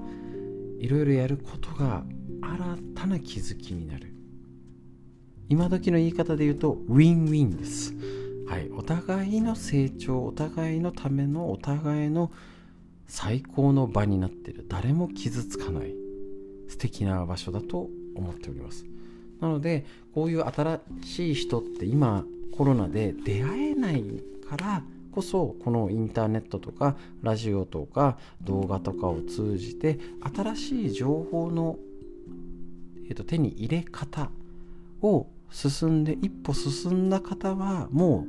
[0.80, 2.03] いろいろやることが
[2.41, 4.12] 新たな気づきになる。
[5.47, 7.93] 今時の言い方で言うとウィンウィンです。
[8.47, 8.70] はい。
[8.72, 12.32] お互いの成長お互いのためのお互いの
[13.05, 14.66] 最高の場になってる。
[14.68, 15.99] 誰も傷つかない。
[16.70, 18.86] 素敵な場所だと思っております。
[19.41, 22.24] なのでこういう新しい人って今
[22.55, 24.03] コロナで出会えない
[24.49, 29.99] からこそこのインターネットとかラジオとか動画とかを通じて
[30.34, 31.78] 新しい情報の、
[33.07, 34.30] えー、と手に入れ方
[35.01, 38.26] を進んで一歩進んだ方はも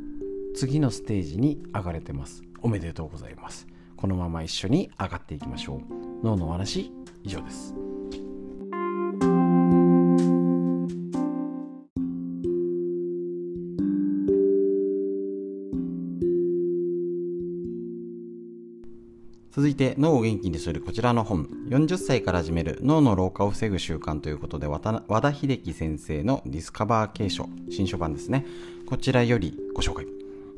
[0.53, 2.43] う次のステージに上がれてます。
[2.63, 3.67] おめでとうございます。
[3.97, 6.25] このまま一緒に上がっていきましょう。
[6.25, 7.75] 脳のお話以上です。
[19.53, 21.49] 続いて脳を元気にするこちらの本。
[21.71, 22.79] 40歳から始める。
[22.83, 27.49] 脳の老化を防ぐ習慣ということで和田秀樹先生のディスカバー継承。
[27.69, 28.47] 新書版ですね。
[28.87, 30.07] こちらよりご紹介。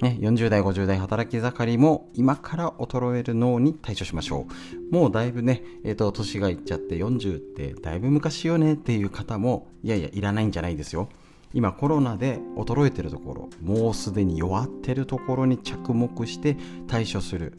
[0.03, 4.47] ね、40代、50代働き盛りも今から衰える脳に対処しましょ
[4.91, 4.95] う。
[4.95, 11.09] もうだいぶね、えっ、ー、と、年がいっちゃって40ってだいぶ昔よねっていう方も、いやいや、いらないんじゃないですよ。
[11.55, 17.59] 今コロナで衰えてるところもうすでに弱ってるところに着目して対処する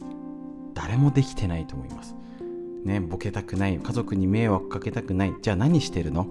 [0.74, 2.14] 誰もできてないと思います。
[2.84, 5.34] ねボケたくない家族に迷惑かけたくない。
[5.40, 6.26] じゃあ何してるの？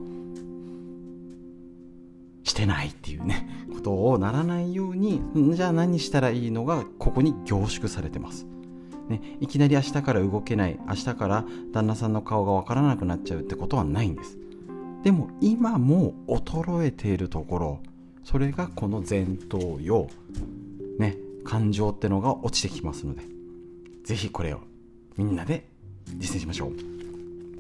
[2.43, 5.21] してないっていうね ことをならないように
[5.55, 8.45] じゃあ何したらいいのがここに凝縮されてます。
[9.09, 14.37] ね、いきなり明日から動けない明日から旦那さんの顔がわからなくなっちゃうってことはないんです。
[15.03, 17.79] でも今も衰えているところ
[18.23, 20.07] それがこの前頭葉。
[20.99, 23.32] ね感情ってのが落ちてきますので。
[24.03, 24.61] 是非これを
[25.17, 25.67] みんなで
[26.15, 26.71] 実践しましょう。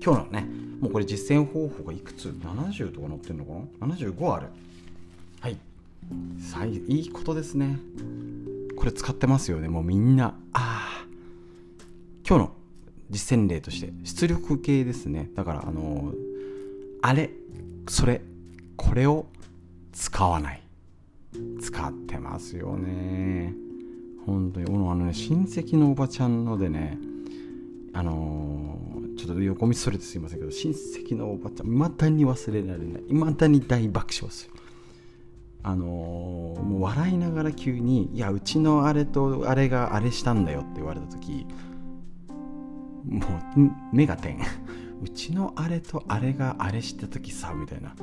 [0.03, 0.47] 今日のね
[0.79, 4.47] もうこれ実践方法がいくつ？70とか載ってるのかな？75ある。
[5.39, 5.57] はい。
[6.41, 7.79] さいいいことですね。
[8.75, 9.69] これ使ってますよね。
[9.69, 10.35] もうみんな。
[10.53, 11.05] ああ
[12.27, 12.51] 今日の
[13.09, 15.29] 実践例として出力系ですね。
[15.35, 16.13] だからあの
[17.01, 17.31] あれ
[17.87, 18.21] それ
[18.75, 19.27] これを
[19.93, 20.63] 使わない。
[21.61, 23.53] 使ってますよね
[24.25, 24.65] 本当に。
[24.67, 26.97] あのね親戚のおばちゃんのでね
[27.93, 33.03] あのー、ちょっと横道それてすいませんけど親戚のおばちゃんいまだに忘れられない。
[33.07, 34.53] いまだに大爆笑すよ
[35.65, 41.45] あのー、もう笑いながら急に「いやうちのあれとあれがあれしたんだよ」って言われた時
[43.05, 43.19] も
[43.57, 44.39] う目が点。
[45.03, 47.93] うちのあれとあれがあれした時さみたいな。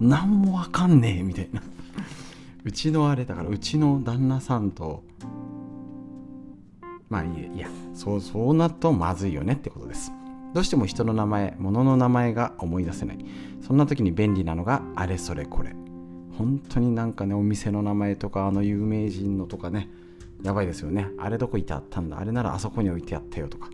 [0.00, 1.62] 何もわかんねえみたいな。
[2.64, 5.02] うちのあれだからうちの旦那さんと
[7.14, 10.10] まあいやそうそうなるとまずいよねってことです。
[10.52, 13.24] どうしても人の名前物の名前が思い出せない。
[13.64, 15.76] そんな時に便利なのがあれそれこれ。
[16.36, 19.88] 本当になんかねお店の名前とかあの有名人のとかね
[20.42, 21.06] やばいですよね。
[21.18, 22.18] あれどこいてあったんだ。
[22.18, 23.70] あれならあそこに置いてあったよとか。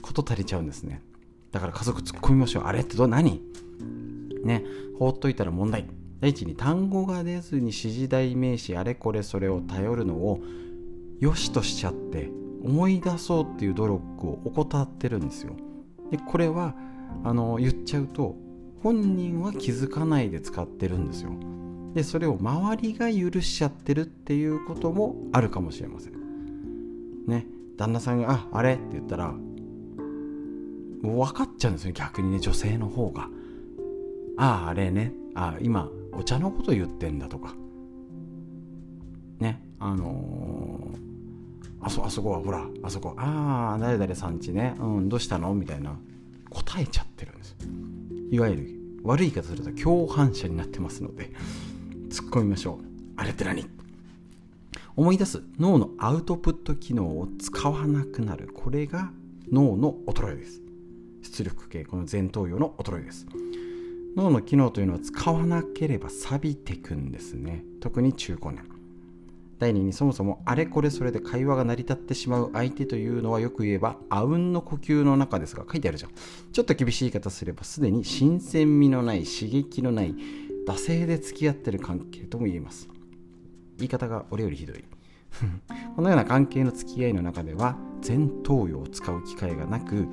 [0.00, 1.02] こと足りちゃうんですね。
[1.50, 2.64] だから家族突っ込みましょう。
[2.66, 3.42] あれってど何？
[4.44, 4.64] ね。
[5.00, 5.88] 放っといたら問題。
[6.20, 10.40] 第一に単語が出ずに指示代名詞あれこれそれを頼るのを
[11.18, 12.30] 良しとしちゃって
[12.62, 15.52] 思い出そうっていう努力を怠ってるんですよ。
[16.10, 16.74] でこれは
[17.24, 18.36] あの言っちゃうと
[18.82, 21.30] 本人は気づかないで使ってるんですよ。
[21.94, 26.12] でそれを周りが許しちゃってるっていうこともあるかもしれません。
[27.26, 27.46] ね
[27.76, 29.34] 旦那さんが「ああれ?」って言ったら
[31.02, 33.28] 分かっちゃうんですよ逆にね女性の方が。
[34.38, 35.12] あああれね。
[35.34, 37.54] あ今お茶のこと言ってんだとか。
[39.40, 40.55] ねあのー、
[41.86, 44.74] あそあそこはほらあそこああ誰々さんちね。
[44.80, 45.54] うんどうしたの？
[45.54, 45.96] みたいな。
[46.50, 47.56] 答えちゃってるんです。
[48.32, 48.74] いわゆる
[49.04, 51.30] 悪い言い方すると共犯者になってますので。
[52.08, 52.84] 突っ込みましょう。
[53.16, 53.64] あれって何？
[54.96, 55.44] 思い出す。
[55.60, 58.48] 脳のアウトプット機能を使わなくなる。
[58.52, 59.12] これが
[59.52, 60.60] 脳の衰えです。
[61.22, 63.26] 出力系この前頭葉の衰えです。
[64.16, 67.62] 脳の機能というのは使わなければ錆びてくんですね。
[67.80, 68.64] 特に中高年。
[69.58, 76.10] 第2にそもそもあれこれそれで会話が成り立ってしまう相手というのはよく言えばあうんの呼吸の中ですが書いてあるじゃん。
[76.52, 80.14] ちょっと厳しい言い方すればすでに新鮮味のない刺激のない
[80.66, 82.88] 惰性で付き合ってる関係とも言えます。
[83.78, 84.84] 言い方が俺よりひどい。
[85.96, 87.76] このような関係の付き合いの中では
[88.06, 90.06] 前頭葉を使う機会がなく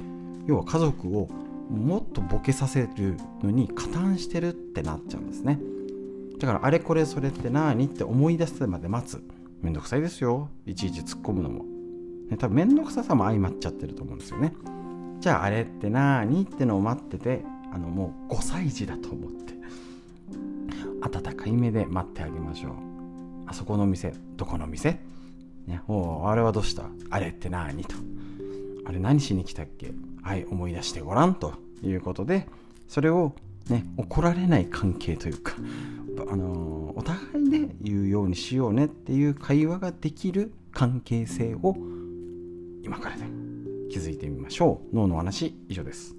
[0.48, 1.30] 要は家族を
[1.70, 5.60] もっとボケさせるのに加担してるってなっちゃうんですね。
[6.44, 9.24] だからあれこれそれって何って思い出すまで待つ。
[9.62, 10.50] めんどくさいですよ。
[10.66, 11.64] いちいち突っ込むのも、
[12.30, 14.54] ね、多分めんどくささも相まっちゃってると思うんですよね。
[15.22, 19.54] じゃああれって何ってのを待っててあのもう5歳児だと思って。
[21.02, 22.74] 温かい目で待ってあげましょう。
[23.48, 25.00] あそこの店どこの店？
[25.66, 26.90] ね、おあれはどうした？
[27.10, 27.96] あれって何と。
[28.86, 29.94] あれ何しに来たっけ？
[30.22, 32.50] はい思い出してごらんということで
[32.90, 33.34] それを
[33.70, 35.56] ね怒られない関係というか
[36.30, 41.76] あのお互いで言うようにしようねっていう会話ができる関係性を
[42.84, 43.24] 今からで
[43.90, 44.96] 気づいてみましょう。
[44.96, 46.16] 脳の話以上です。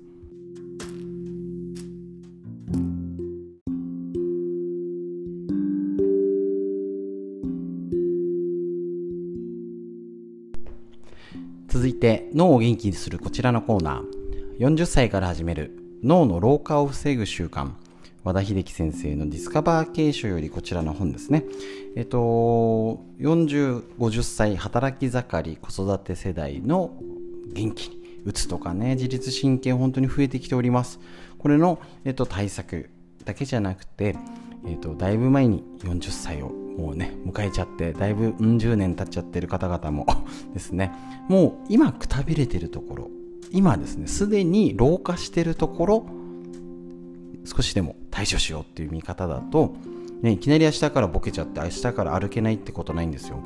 [11.69, 14.59] 続いて脳を元気にするこちらのコーナー。
[14.59, 17.71] 40歳から始める脳の老化を防ぐ習慣
[18.25, 21.45] 和田秀樹先生のディスカバー継承よりこちらの本ですね。
[21.97, 22.19] えっと、
[23.21, 26.95] 40、50歳働き盛り子育て世代の
[27.55, 31.01] 元気に、うつとかね、自律神経本当に増えてきております。
[31.39, 32.91] これの、えっと、対策
[33.25, 34.15] だけじゃなくて、
[34.67, 40.07] えっと、だいぶ前に40歳をもうね、迎えちゃって、だいぶうん十年経っちゃってる方々も
[40.53, 40.93] ですね、
[41.31, 43.11] もう今くたびれてるところ、
[43.51, 46.07] 今ですね、すでに老化してるところ、
[47.45, 49.75] 少しでも対処しようっていう見方だと、
[50.23, 53.39] ね、いきなり明日からボケちゃって明日から歩けないってことないんですよ。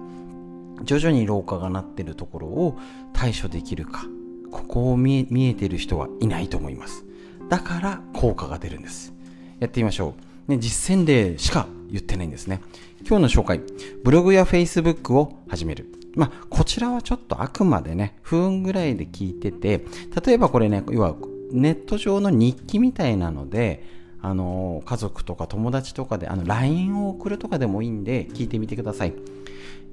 [0.84, 2.78] 徐々に老化がなってるところを
[3.12, 4.06] 対処できるか
[4.52, 7.04] ここを見えてる人はいないと思います。
[7.48, 9.12] だから効果が出るんです。
[9.58, 10.14] やってみましょ
[10.46, 12.60] う、ね、実践例しか言ってないんですね。
[13.06, 13.60] 今日の紹介
[14.04, 15.86] ブログや Facebook を始める。
[16.14, 19.84] まあ、こちらはちょっとあくまでね、不運ぐらいで聞いてて、
[20.24, 21.14] 例えばこれね、要は
[21.52, 23.84] ネット上の日記みたいなので、
[24.20, 29.14] あの家族とか友達とかであの LINE を送るとかでもいいんで聞いてみてください。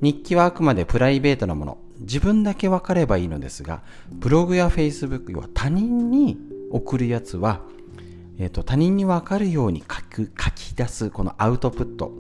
[0.02, 1.78] 日記はあくまでプライベートなもの。
[2.00, 3.82] 自分だけ分かればいいのですが
[4.12, 6.38] ブログや Facebook 要は他人に
[6.72, 7.62] 送るやつは、
[8.38, 12.12] えーと、他人に分かるように書く書き出すこのアウトプット。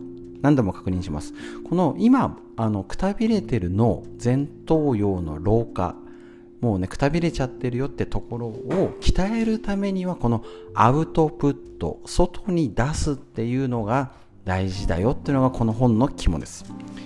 [0.41, 1.33] 何度も確認します。
[1.67, 5.95] この今あのくたびれてる脳前頭葉の老化。
[6.61, 10.43] もうねくたびれちゃってるよってところを鍛えるためにはこの
[10.73, 14.13] アウトプット外に出すっていうのが
[14.45, 16.65] 大事だよっていうのがこの本の肝です。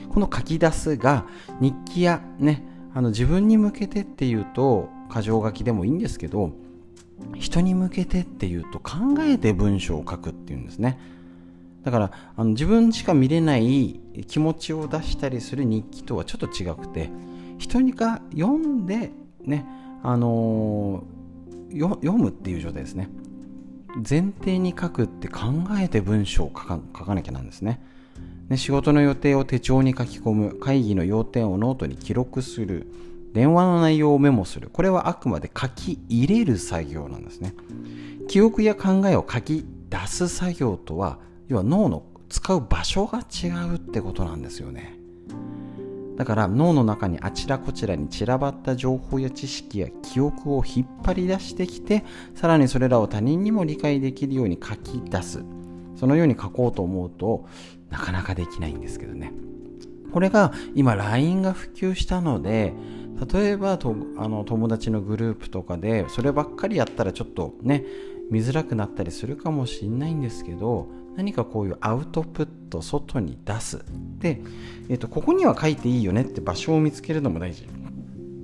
[0.10, 1.26] この書き出すが
[1.60, 6.51] 日記やねあの自分に向けてっていうと箇条書きでもいいんですけど
[7.36, 11.00] 人に向けてっていうと考えて文章を書くっていうんですね
[11.84, 17.10] だからあの自分しか見れない気持ちを出したりする日記とはちょっと違くて
[17.58, 19.12] 人にか読んで
[19.46, 19.66] ね、
[20.04, 23.10] あのー、読むっていう状態ですね。
[24.08, 25.48] 前提に書くって考
[25.80, 27.82] えて文章を書か書かなきゃなんですね
[28.50, 28.58] ね。
[28.58, 32.88] 仕事の予定を手帳に書き込む、会議の要点をノートに記録する、
[33.34, 34.70] 電話の内容をメモする。
[34.72, 37.54] これはあくまで書き入れる作業なんですね。
[38.28, 45.00] 記憶や考えを書き出す作業とは、要は脳の使う場所が違うってことなんですよね。
[46.20, 52.04] だから脳の中にあちらこちらに散らばった情報や知識や記憶を引っ張り出してきて
[52.36, 55.46] さらにそれらを他人にも理解できるように書き出す
[55.96, 57.48] そのように書こうと思うと
[57.90, 59.32] なかなかできないんですけどね
[60.12, 62.74] これが今 LINE が普及したので
[63.32, 67.84] 例えばとあの友達のグループとかでそればっかりやったらちょっとね
[68.30, 73.84] 見づらくなったりするかもしれないんですけど何かこういうアウトプット外に出す
[74.20, 74.40] で、
[74.88, 77.68] えーと、ここには書いていいよねって場所を見つけるのも大事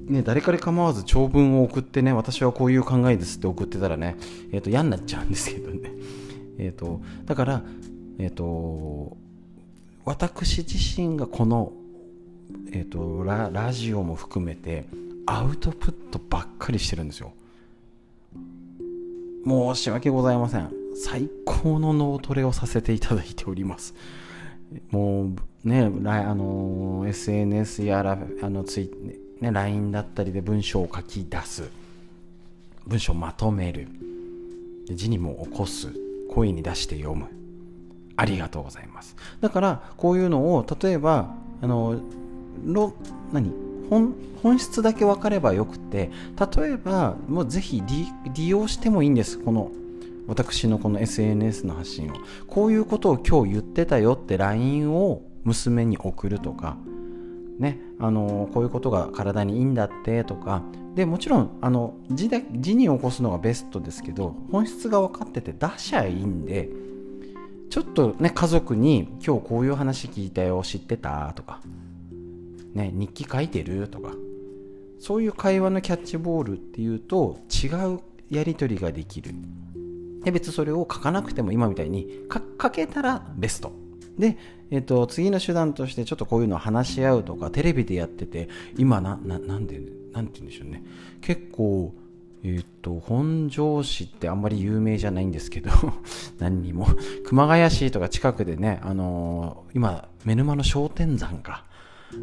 [0.08, 4.16] ね、誰から構わず長文を送ってね、私はこういう考えですって送ってたらね、
[4.52, 5.92] え、ー、と、嫌になっちゃうんですけどね。
[6.60, 7.64] えっ、ー、と、だから、
[8.20, 9.18] えっ、ー、と、
[10.06, 11.74] 私自身がこの、
[12.72, 14.86] えっ、とラ、ラジオも含めて、
[15.26, 17.34] アウトプットばっかりしてるんですよ。
[19.46, 20.72] 申し訳ございません。
[20.96, 23.94] 最高の脳トレをさせていただいております。
[24.92, 25.36] もう
[25.68, 28.92] ね、あの SNS やらあのツイ、
[29.42, 31.70] ね、LINE だったりで文章を書き出す。
[32.88, 33.88] 文章をまとめる。
[34.90, 35.90] 字にも起こす。
[36.32, 37.28] 声に出して読む。
[38.18, 39.16] ありがとうございます。
[39.42, 42.00] だから、こういうのを、例えば、あの、
[42.64, 42.94] の
[43.32, 43.52] 何？
[43.90, 46.12] 本本質だけ分かればよくて
[46.58, 47.84] 例えばもうぜひ
[48.34, 49.40] 利用してもいいんです。
[49.40, 49.72] この
[50.28, 52.16] 私のこの SNS の発信を。
[52.48, 56.78] こういうことを今日言ってたよって LINE を娘に送るとか
[57.60, 60.64] ねあのこういうことが体にいいんだってとか。
[60.96, 66.70] でもちろんあの字で字に起こすのがベストですけど本質が分かってて出しゃいいんで
[67.70, 71.60] ちょっとね家族に今日こういう話聞いたよ知ってたとか。
[72.76, 73.88] ね日記書いてる？
[73.88, 74.14] とか。
[75.00, 78.00] そういう会話のキャッチボールっていうと違う
[78.30, 79.34] やり取りができる。
[80.24, 82.08] で別にそれを書かなくても今みたいに
[82.62, 83.72] 書けたらベスト。
[84.18, 84.38] で、
[84.72, 89.80] えっと、次の手段としてちょっとこういうのを話し合うとかテレビでやってて今なななんで
[90.14, 90.84] なんて言うんでしょうね。
[91.22, 91.94] 結構
[92.44, 95.70] えっと本庄市ってあんまり有名じゃないんですけど
[96.40, 96.88] 何にも。
[97.26, 101.66] 熊谷市とか近くでねあのー、今目沼の商店山か。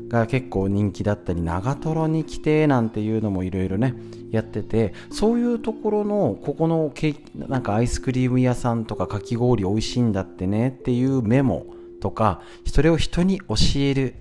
[0.09, 3.95] が結構人気だったり長瀞に来てなんていうのもいろいろね
[4.31, 11.67] やっててそういうところのここのケなんかアイスクリーム屋さんとかかき氷美味しいんだってねっていうメモ
[12.01, 14.15] とかそれを人に教える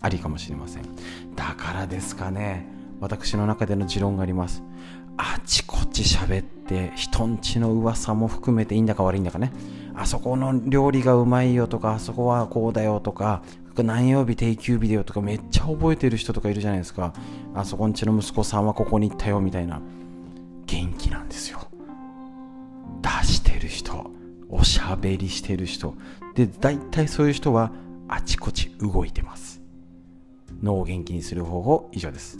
[0.00, 0.82] ありかもしれません。
[1.36, 2.66] だからですかね
[3.00, 4.62] 私の中での持論があります。
[5.16, 9.52] あちこち喋って人んちの噂も含めていいんだか悪いんだかね。
[9.94, 13.42] あそこの料理がうまいよとかあそこはこうだよとか
[13.76, 17.14] 何曜日定休日だよとかめっちゃ覚えてる人とかいるじゃないですか。
[17.54, 19.80] あそこんちの息子さんはここに行ったよみたいな。
[20.66, 21.66] 元気なんですよ。
[23.00, 24.10] 出してる人
[24.50, 25.94] おしゃべりしてる人。
[26.34, 27.72] で大体そういう人は
[28.08, 29.62] あちこち動いてます。
[30.62, 32.36] 脳を元気にする方法以上です。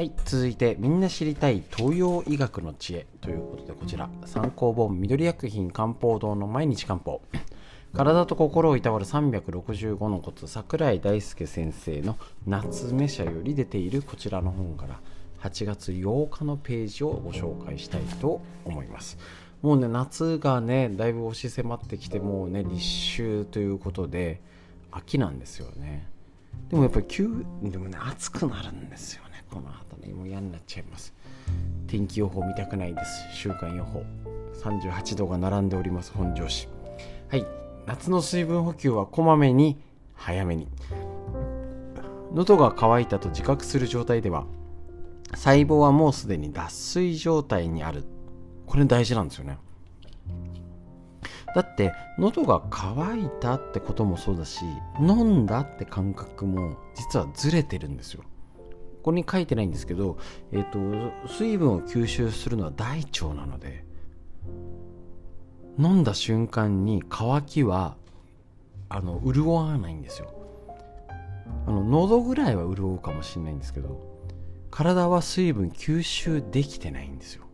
[0.00, 7.20] はい続いてみんな知りたい東洋医学の知恵ということでこちら参考本緑薬品漢方堂の毎日漢方。
[7.94, 12.16] 体と心をいたわる365のコツ桜井大輔先生の
[12.46, 15.00] 夏目社より出ているこちらの本から
[15.42, 19.18] 8月8日のページをご紹介したいと思います。
[19.60, 24.40] もうね夏がねだいぶ押し迫ってきてもうね立秋ということで
[24.90, 26.08] 秋なんですよね。
[26.70, 29.29] でもやっぱり急でもね暑くなるんですよね。
[29.50, 31.12] この後ねもう嫌になっちゃいます。
[31.86, 33.26] 天気予報見たくないです。
[33.34, 34.04] 週間予報。
[34.62, 36.68] 38度が並んでおります本庄市。
[37.28, 37.46] はい。
[37.86, 39.78] 夏の水分補給はこまめに
[40.14, 40.68] 早めに。
[42.32, 44.44] 喉が渇いたと自覚する状態では
[45.34, 48.04] 細胞はもうすでに脱水状態にある。
[48.66, 49.58] これ大事なんですよね。
[51.54, 54.64] だって喉が渇いたってこともそうだし
[55.00, 58.22] 飲んだって感覚も実はずれてるんですよ。
[59.00, 60.18] ここに書いてないんですけど、
[60.52, 60.78] えーと、
[61.26, 63.82] 水分を吸収するのは大腸なので
[65.78, 67.96] 飲んだ瞬間に渇きは
[68.90, 70.34] あの潤わないんですよ。
[71.66, 74.00] あの喉ぐらいは潤うかもしれないんですけど
[74.70, 77.44] 体は水分吸収できてないんですよ。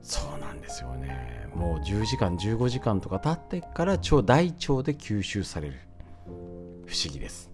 [0.00, 1.46] そうなんですよね。
[1.54, 5.74] もう10時間15時間とか経ってから腸大腸で吸収される。
[6.86, 7.47] 不思議です。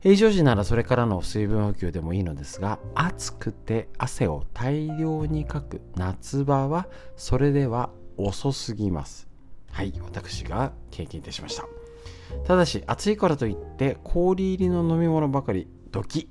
[0.00, 9.26] 平常時ならそれからの水分補給でもいいのですが暑くて汗を大量にかく夏場はそれでは遅すぎます。
[9.72, 11.64] はい私が経験いたしました。
[12.46, 16.28] ただし暑いからといって氷入りの飲み物ばかりドキ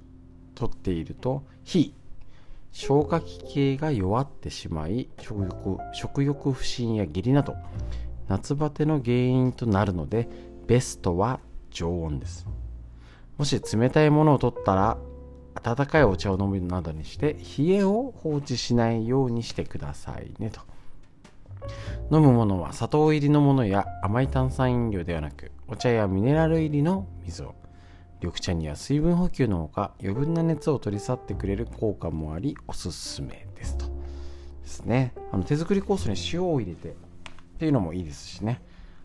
[0.55, 1.93] 取っていると非
[2.71, 7.55] 消化器系が弱ってしまい食欲食欲不振や下痢など
[8.29, 10.29] 夏バテの原因となるので
[10.67, 12.47] ベストは常温です。
[13.37, 14.97] もし冷たいものを取ったら
[15.55, 20.61] 温かいお茶を飲むなどにして冷えを放置しないようにしてくださいねと。
[22.11, 27.55] 飲むものは砂糖入りのものや甘い炭酸飲料ではなくお茶やミネラル入りの水を。
[28.19, 33.85] 緑茶には水分補給のほか余分な熱を取り去ってくれる効果もありおすすめですと。
[33.85, 33.91] で
[34.65, 35.13] すね。
[35.31, 36.93] あの手作り酵素に塩を入れてっ
[37.59, 38.61] ていうのもいいですしね。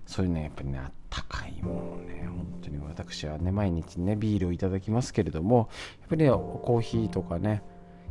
[0.06, 0.80] そういうねやっぱりね
[1.12, 5.68] たかいものね本当に私はね毎日ねビールをいただきますけれども
[6.00, 7.62] やっぱりコーヒーとかね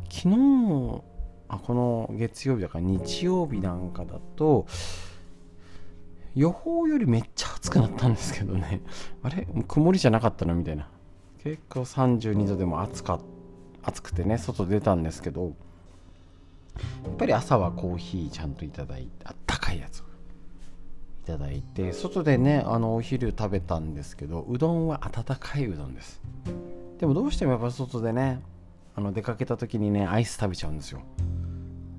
[0.08, 1.02] 昨日
[1.48, 4.66] あこの月曜日だから日曜日なんかだと
[6.36, 8.80] 予報よりめっちゃ暑くなったんですけどね。
[9.22, 9.46] あれ？
[9.68, 10.54] 曇りじゃなかったの？
[10.54, 10.88] みたいな。
[11.42, 13.18] 結構32度でも暑か
[13.82, 15.54] 暑くてね外出たんですけど
[17.04, 20.04] やっぱり朝はコーヒーちゃんといただいてあったかいやつを。
[21.22, 26.20] いただいて外でねあのお昼食べたんですけどうどんは温かいうどんです。
[26.98, 28.42] でもどうしてもやっぱ外でね
[28.96, 31.00] あの出かけた時にねアイス食べちゃうんですよ。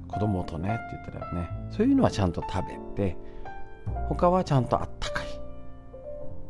[0.09, 1.49] 子供とねって言ったらね。
[1.71, 3.17] そういうのはちゃんと食べて
[4.09, 5.27] 他はちゃんとあったかい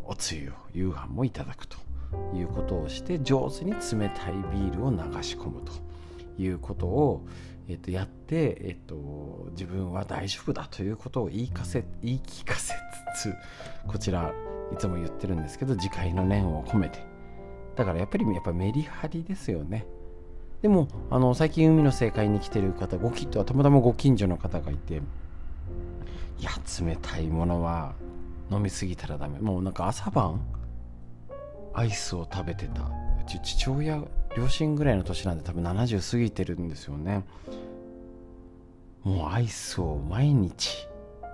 [0.03, 1.77] おつゆを夕飯もいただくと
[2.33, 3.77] いうことをして上手に冷
[4.09, 5.71] たいビールを流し込むと。
[6.37, 7.25] いうことを、
[7.67, 12.73] えっと、やって、えっと、自分は大丈夫だということを言いかせ言い聞かせ
[13.15, 13.35] つつ
[13.87, 14.33] こちら
[14.73, 16.99] いつも言ってるんですけど次回の念を込めて。
[17.75, 19.85] だからやっぱりやっぱメリハリですよね。
[20.61, 24.99] でもあの最近海の正解に来てる方ごきっとたまたまご近所の方がいてい
[26.43, 26.51] や
[26.81, 27.95] 冷たいものは
[28.49, 29.39] 飲みすぎたらダメ。
[29.39, 30.39] もうなんか朝晩
[31.73, 32.83] アイスを食べてた。
[32.83, 32.89] う
[33.27, 34.03] ち父親
[34.35, 37.23] 両親ぐらいの年なんで多分70過ぎてるんですよね。
[39.03, 40.87] もうアイスを毎日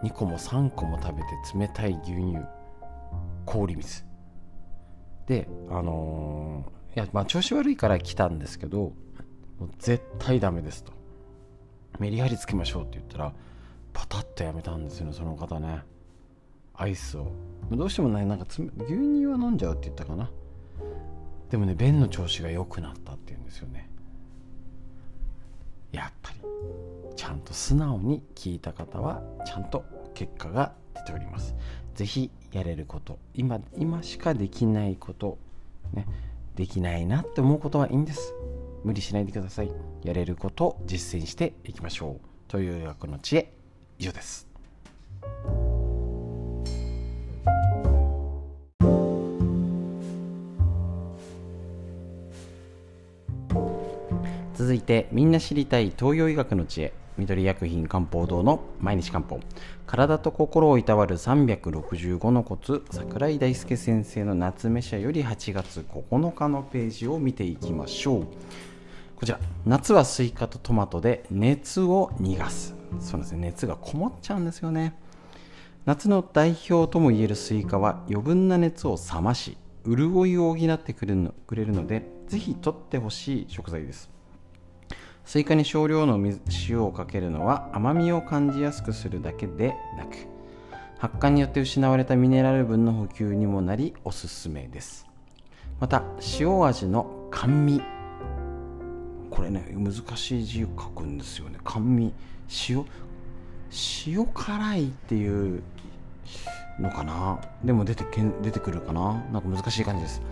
[0.03, 2.37] 2個も3個も食べて冷たい牛乳
[3.45, 4.03] 氷水。
[5.27, 8.93] であのー、いやまあ調子悪いから来たんですけど
[9.59, 10.91] もう絶対ダメですと。
[11.99, 13.33] メリハリつけましょうって言ったら
[13.93, 15.83] パタッとやめたんですよねその方ね。
[16.73, 17.31] アイスを。
[17.71, 20.29] どうしてもねなんか牛乳は飲んじゃうって言ったかな。
[21.49, 23.89] でもね便の調子が良くなったって言うんですよね。
[25.91, 26.39] やっぱり。
[27.15, 31.53] ちゃんと素直に聞いた方はちゃんと結果が出ております。
[31.95, 33.19] 是非やれること。
[33.33, 35.37] 今今しかできないこと。
[35.93, 36.07] ね。
[36.55, 38.33] できないなって思うことはいいんです。
[38.83, 39.71] 無理しないでください。
[40.03, 42.27] やれることを実践していきましょう。
[42.47, 43.53] という学の知恵。
[43.97, 44.47] 以上です。
[54.69, 56.93] 続いてみんな知りたい東洋医学の知恵。
[57.17, 59.39] 緑薬品漢方堂の毎日漢方。
[59.87, 62.85] 体と心をいたわる365のコツ。
[62.91, 68.27] 桜井大輔先生の夏目社より8月9日のページを見ていきましょう。
[69.15, 69.39] こちら。
[69.65, 72.75] 夏はスイカとトマトで熱を逃がす。
[72.99, 73.47] そうですね。
[73.47, 74.93] 熱がこもっちゃうんですよね。
[75.87, 84.18] 夏の代表ともいえるスイカは余分な熱を冷まし潤いを補ってくれるのでぜひ取ってほしい食材です。
[85.29, 86.19] スイカに少量の
[86.67, 90.27] 塩をかけるのは甘みを感じやすくするだけでなく
[90.97, 95.05] 発汗によって失われたミネラル分の補給にもなりおすすめです。
[95.79, 96.01] また
[96.39, 97.79] 塩味の鹹味。
[99.29, 101.59] これね難しい字を書くんですよね。
[101.63, 102.11] 鹹味。
[102.67, 102.83] 塩
[104.07, 105.61] 塩辛いっていう
[106.79, 107.39] のかな？
[107.63, 109.23] でも出てけ出てくるかな？
[109.31, 110.23] なんか難しい感じです。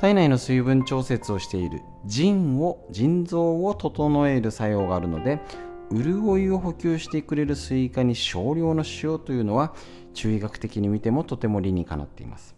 [0.00, 5.40] 体内の水分調節をしている腎を腎臓を整える作用があるので
[5.92, 9.74] 潤いを補給してくれるスイカに少量の塩というのは
[10.12, 12.54] 中医学的に見てもとても理にかなっています。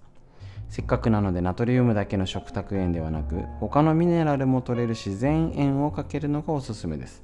[0.68, 7.22] せっかくなのでナトリウムだけの食卓塩ではなく他のミネラルも取れる自然塩をかけるのがおすすめです。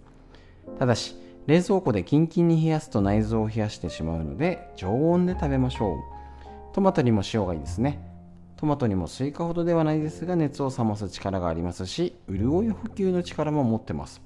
[0.79, 1.17] ただし
[1.47, 5.97] 冷蔵庫でキンキンに冷やすと内臓を冷やしてしまうので常温で食べましょう。
[6.73, 8.12] トマトにも塩がいいですね。
[8.63, 14.23] トマトにもスイカほどではないですが熱を冷ます力がありますし潤い補給の力も持ってます。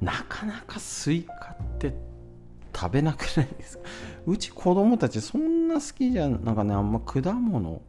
[0.00, 1.96] なかなかスイカって
[2.72, 3.84] 食べなくないですか？
[4.24, 7.82] うち子供たちそんな好きじゃなんかねあんま果物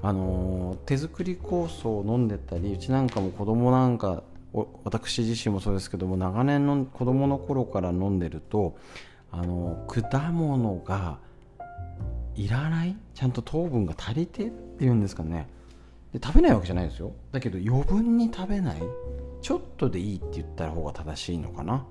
[0.00, 4.22] あのー、手作り酵素を飲んでたりうちなんかも子供なんか
[4.84, 8.78] 私自身もそうですけども長年の子供の頃から飲んでると
[9.32, 11.18] あの果物が
[12.36, 15.48] いらないちゃんと糖分が足りてっていうんですかね。
[16.12, 17.12] で食べないわけじゃないですよ。
[17.32, 18.82] だけど余分に食べない。
[19.40, 21.84] ちょっとでいいって言った方が正しいのかな。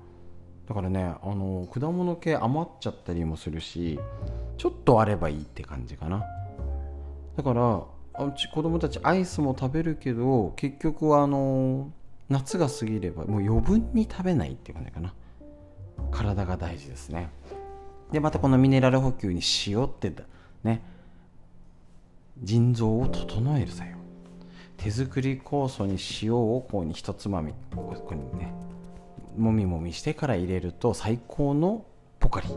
[0.68, 3.98] だからねあの果物系余っちゃったりもするし
[4.56, 6.24] ちょっとあればいいって感じかな。
[7.36, 7.76] だから
[8.24, 11.90] うち子供たちアイスも食べるけど結局はあの
[12.28, 15.12] 夏が過ぎればもう余分に食べないっていう感じかな。
[16.10, 17.28] 体が大事ですね。
[18.12, 20.12] でまたこのミネラル補給に塩って
[20.62, 20.82] ね。
[22.40, 23.96] 腎臓を整える作用。
[24.76, 28.52] 手作り酵素に塩をこうに一つまみここにね
[29.36, 31.84] もみもみしてから入れると最高の
[32.18, 32.48] ポカリ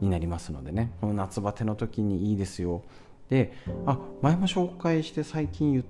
[0.00, 0.92] になりますのでね。
[1.00, 2.82] この夏バテの時にいいですよ。
[3.28, 3.52] で
[3.86, 5.84] あ前も紹介して最近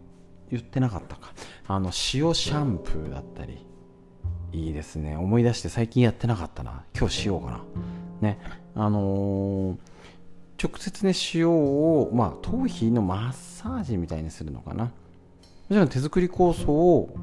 [0.50, 1.32] 言ってなかったか。
[1.66, 1.92] あの塩
[2.34, 3.66] シャンプーだったり
[4.52, 5.16] いいですね。
[5.16, 6.84] 思い出して最近やってなかったな。
[6.96, 7.60] 今日しようかな。
[8.20, 8.38] ね。
[8.74, 9.76] あのー、
[10.64, 14.84] 直接ね塩をまあ頭皮のマッサージみたいにするのかな。
[14.84, 14.90] も
[15.68, 17.14] ちろん手作り酵素を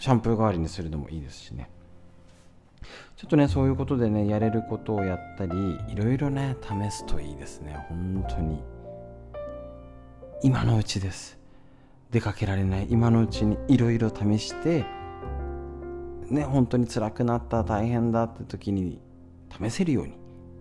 [0.00, 1.70] シャンプー代わりにするのもいいですしね。
[3.16, 5.52] ちょっとねそういうことでねやれることをやったり
[5.88, 7.86] いろいろね試すといいですね。
[7.88, 8.60] 本当に。
[10.42, 11.38] 今のうちです。
[12.10, 12.88] 出かけられない。
[12.90, 14.84] 今のうちにいろいろ試して
[16.30, 19.00] ね本当に辛くなった大変だって時に
[19.56, 20.14] 試せるように。
[20.14, 20.14] っ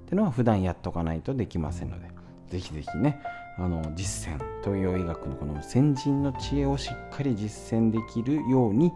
[0.06, 2.11] てのは普段やっとかないとできませんので。
[2.52, 3.22] ぜひぜひね
[3.58, 8.92] あの実践東洋医学のこの先人の知恵をしっかり実践できるように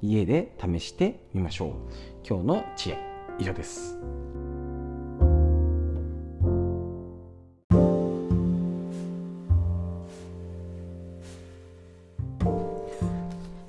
[0.00, 1.70] 家で試してみましょう。
[2.26, 2.98] 今日の知恵
[3.38, 3.98] 以上です。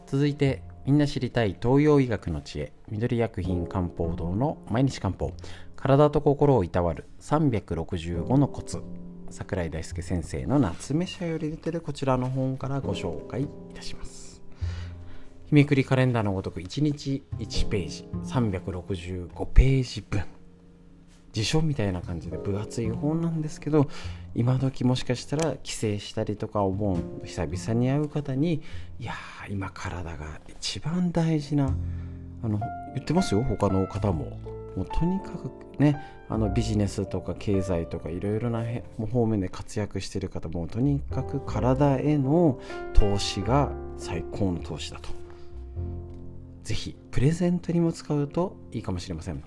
[0.05, 5.31] 続いてみんな知りたい東洋医学の知恵緑薬品漢方堂の毎日漢方。
[5.75, 8.83] 体と心をいたわる365のコツ。
[9.31, 14.41] 桜井大輔先生の夏目社より出てるこちらの本からご紹介いたします。
[15.47, 20.23] 日めくりカレンダーのごとく1日1ページ365ページ分。
[21.33, 23.87] 辞書みたいな感じで分厚い本なんですけど
[24.35, 28.61] 今時もしかしたら帰省したりとかお盆久々に会う方に
[28.99, 29.13] いや
[29.49, 31.73] 今体が一番大事な
[32.43, 32.59] あの
[32.95, 33.43] 言ってますよ？
[33.43, 34.37] 他の方も。
[34.75, 38.63] もうとにかくねあのビジネスとか経済とかいろいろな
[39.11, 42.59] 方面で活躍してる方もとにかく体への
[42.93, 45.09] 投資が最高の投資だと。
[46.63, 49.43] ぜひプレゼントにも使うといいかもしれません。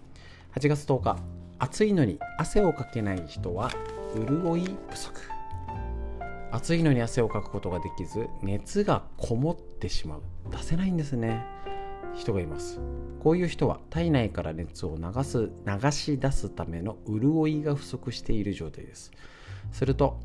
[0.56, 1.18] 8月10日
[1.59, 3.70] 暑いのに汗をかけない人は
[4.14, 5.20] 潤い不足。
[6.51, 10.22] 暑いのに汗をかくことができず熱がこもってしまう。
[10.51, 11.53] 出せないんですね。
[12.16, 12.80] 人がいます。
[13.20, 19.10] こういう人は体内から熱を流す流し出すための潤いが不足している状態です。
[19.72, 20.20] すると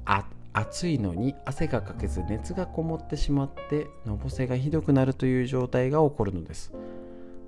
[0.53, 6.73] 暑いのに汗がかけず熱がこもってしまってのぼせがひどくなるという状態が起こるのです。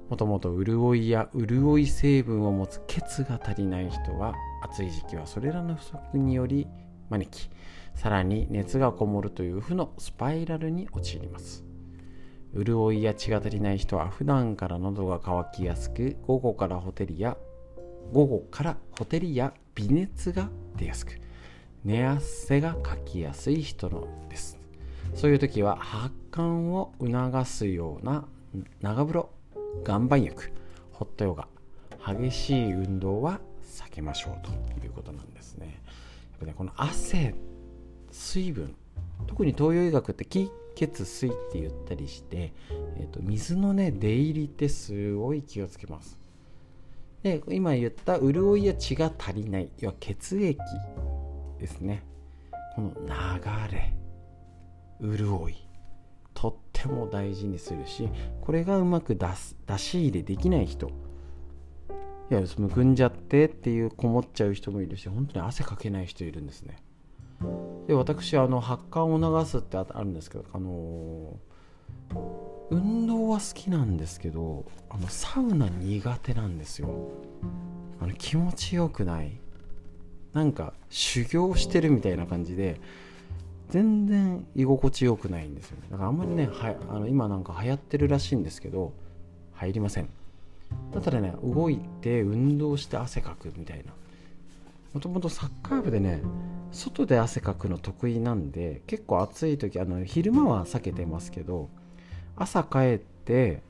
[0.10, 6.68] もともと潤いや潤い成分を持つ血が足りない人は暑い時期はそれらの不足により
[7.10, 7.50] 招き
[7.96, 11.71] さらに熱がこもるという負のスパイラルに陥ります。
[12.54, 17.38] 潤いや血が足りない人は普段から喉が渇きやすく午後からホテルや
[18.12, 21.14] 午後からホテルや微熱が出やすく
[21.86, 24.60] 寝汗がかきやすい人のです。
[25.16, 28.26] そういう時は発汗を促すような
[28.82, 29.30] 長風呂
[29.86, 30.52] 岩盤浴
[30.92, 31.48] ホットヨガ
[32.06, 34.52] 激しい運動は避けましょうと
[34.86, 35.82] いうことなんですね。
[36.32, 37.36] やっぱねこの汗
[38.12, 38.76] 水分
[39.28, 40.52] 特に東洋医学って気
[40.88, 42.54] 血水って言ったりして、
[42.98, 46.18] えーと、水のね出入りってすごい気をつけます
[47.22, 50.58] で今言った潤いや血が足りない要は血液
[51.60, 52.04] ですね
[52.76, 53.94] この流れ
[55.02, 55.68] 潤い
[56.34, 58.10] とっても大事にするし
[58.42, 60.88] これがうまく出す出し入れできない人
[62.32, 66.78] いやむくんじゃってっていうこもっちゃう人もいるし本当に汗かけない人いるんですね
[67.88, 71.38] で私あの発汗を流すってあるんですけどあの
[72.70, 77.12] 運動は好きなんですけどあのサウナ苦手なんですよ。
[78.00, 79.32] あの気持ちよくない。
[80.34, 82.80] なんか修行してるみたいな感じで
[83.70, 85.88] 全然居心地よくないんですよね。
[85.92, 88.94] だからあんまりねはあの今なんか流行ってるらしいんですけど
[89.54, 90.10] 入りません。
[90.94, 93.92] だったらね動いて運動して汗かくみたいな。
[94.94, 96.22] もともとサッカー部でね
[96.72, 101.70] 外で汗かくの得意なんで結構暑い時あの昼間は避けてますけど
[102.36, 103.62] 朝帰って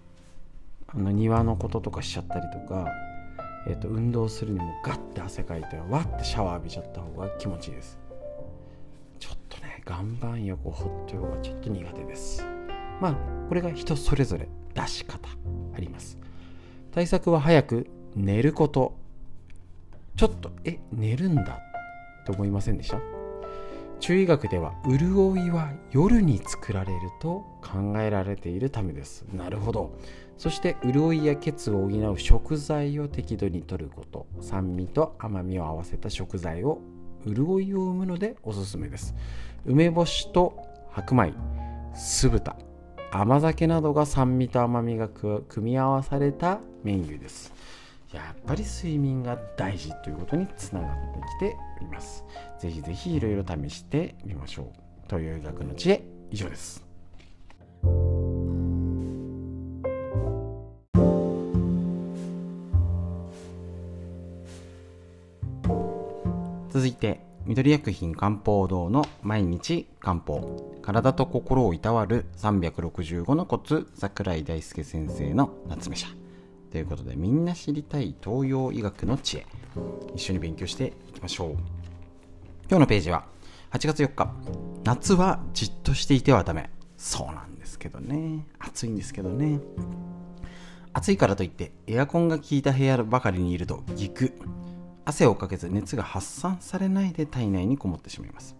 [0.87, 2.87] あの庭のこととかしちゃったりとか、
[3.67, 7.97] えー、と運動するにもガッて汗かいてわってシャワー浴びちゃった方が気持ちいいです。
[9.19, 12.45] ちょっとね岩盤浴ホットヨガちょっと苦手です。
[12.99, 13.15] まあ
[13.47, 15.29] これが人それぞれ出し方
[15.75, 16.17] あります。
[16.91, 18.95] 対策は早く寝ること。
[20.17, 21.70] ちょっとえ寝るんだ
[22.25, 22.99] と思いませんでした？
[23.99, 29.25] 中医学では潤いは夜に作られると考えられているためです。
[29.31, 29.95] なるほど。
[30.37, 34.25] そして潤いや血を補う食材を適度に摂ること。
[34.41, 36.81] 酸味と甘みを合わせた食材を
[37.27, 39.13] 潤いを生むのでおすすめです。
[39.65, 41.33] 梅干しと白米。
[41.93, 42.55] 酢豚。
[43.11, 47.53] 甘酒などが酸味と甘みが組み合わされたメニューです。
[48.13, 52.25] やっぱり睡眠が大事ということにつながってきております。
[52.59, 54.65] ぜひぜひいろいろ試してみましょう。
[55.07, 56.85] 東洋医学の知恵以上です。
[66.69, 70.79] 続いて緑薬品漢方堂の毎日漢方。
[70.81, 76.20] 体と心をいたわる365のコツ桜井大輔先生の夏目社。
[76.71, 79.45] ということでみんな知りたい東洋医学の知恵。
[80.15, 81.51] 一緒に勉強していきましょう。
[82.69, 83.25] 今日のページは
[83.71, 84.33] 8月4日。
[84.85, 86.69] 夏はじっとしていてはダメ。
[86.95, 88.47] そうなんですけどね。
[88.57, 89.59] 暑いんですけどね。
[90.93, 94.33] 暑いからといってエアコンが効いた部屋ばかりにいるとギク。
[95.03, 98.55] 汗をかけず熱が発散されないで体内にこもってしまいます。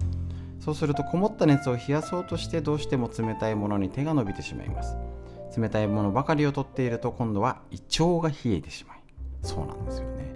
[0.60, 4.98] そうするとこもった熱を冷やそうとしてどうしても冷たいものに手が伸びてしまいます。
[5.58, 9.00] 冷たいものばかりをとっていると今度は胃腸が冷えてしまい
[9.42, 10.36] そうなんですよね。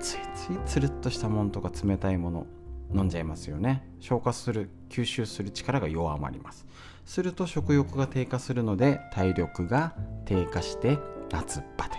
[0.00, 2.46] ついついつるっとしたものとか冷たいもの
[2.94, 3.88] 飲んじゃいますよね。
[4.00, 6.66] 消化する吸収する力が弱まります。
[7.04, 9.94] すると食欲が低下するので体力が
[10.24, 10.98] 低下して
[11.30, 11.98] 夏バテ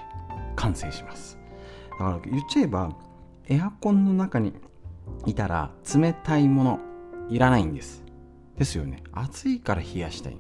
[0.56, 1.38] 完成します。
[1.92, 2.96] だから言っちゃえば
[3.48, 4.54] エアコンの中に
[5.26, 6.80] いたら冷たいもの
[7.30, 8.04] いらないんです。
[8.58, 9.04] ですよね。
[9.12, 10.38] 暑いから冷やしたい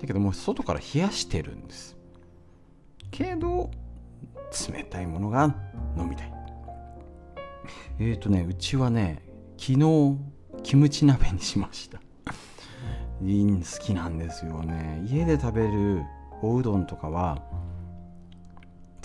[0.00, 1.96] だけどもう外から冷やしてるんです。
[3.10, 3.70] けど
[4.70, 5.54] 冷たいものが
[5.96, 6.32] 飲みたい。
[7.98, 9.22] えっ、ー、とねうちはね
[9.58, 10.18] 昨日
[10.62, 12.00] キムチ鍋にしました。
[13.22, 15.02] いい好きなんですよね。
[15.06, 16.02] 家で食べる
[16.42, 17.42] おうどんとかは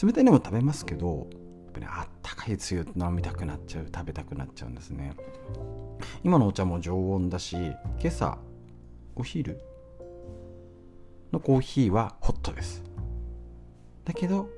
[0.01, 1.27] 冷たいのも食べますけど
[1.65, 5.13] やっぱりあったかいつゆ飲みたくなっちゃう食べたくなっちゃうんですね。
[6.23, 7.77] 今のお茶も常温だし今
[8.07, 8.37] 朝
[9.15, 9.61] お昼
[11.31, 12.83] のコーヒーはホットです。
[14.05, 14.49] だけど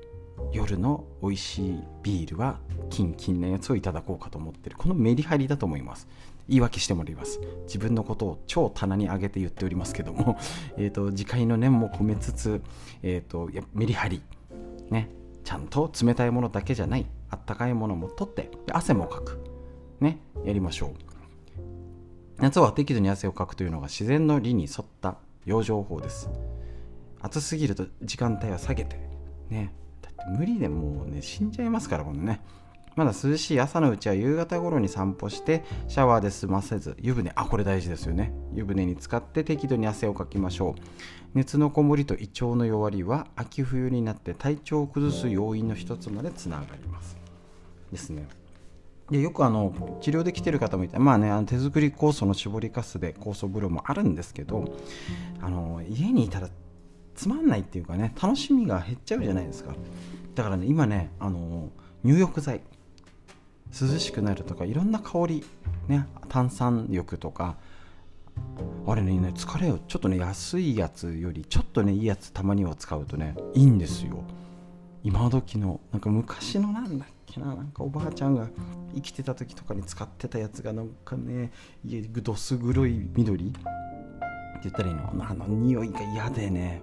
[0.52, 2.58] 夜の美味しいビールは
[2.90, 4.76] キンキンなやつをいただこうかと思ってる。
[4.76, 6.08] このメリハリだと思います。
[6.48, 7.40] 言い訳してもらいます。
[7.66, 10.36] 自分のことを超棚に上げて言っておりますけども、
[10.76, 12.62] えと、次回の念も込めつつ、
[13.02, 14.22] えーと、とメリハリ。
[14.90, 15.08] ね。
[15.42, 17.06] ちゃんと冷たいものだけじゃない。
[17.30, 19.40] あったかいものも取って汗もかく。
[20.00, 20.18] ね。
[20.44, 20.90] やりましょう。
[22.38, 26.28] 夏は適度に汗をかくというのが自然の理に沿った養生法です。
[27.24, 28.96] 暑すぎると時間帯は下げて。
[29.48, 29.72] ね。
[30.02, 32.40] だって無理でもうね死んじゃいますからもんね。
[32.96, 37.32] まだ涼しい朝のうちは夕方頃に散歩してシャワーで済ませず湯船。
[37.34, 38.32] あこれ大事ですよね。
[38.52, 40.80] 湯船に浸かって適度に汗をかきましょう。
[41.34, 47.16] 熱のこもりと胃腸の弱りは秋冬になって体調を崩す要因の一つまでつながります。
[47.90, 48.28] ですね。
[49.10, 54.76] でよくあの治療で来てる方もいて、まあね、あの手作り酵素の絞りかすで酵素風呂もあるんですけど
[55.42, 56.48] あの家にいたら
[57.14, 59.74] つまんないっていうかね楽しみが減っちゃうじゃないですか。
[60.34, 61.70] だからね今ねあの
[62.02, 62.60] 入浴剤
[63.80, 65.44] 涼しくなるとかいろんな香り、
[65.88, 67.56] ね、炭酸浴とか
[68.86, 74.22] あれね疲れをちょっとね安いやつよりちょっとねいいやつたまには使うとねいいんですよ。
[75.02, 78.48] 今時のなんか昔のなんだっけななんかおばあちゃんが
[78.94, 81.52] 生きてた時とかに使ってたやつがなんかね
[81.84, 83.60] どす黒い緑って
[84.62, 86.82] 言ったらいいのあの匂いが嫌でね。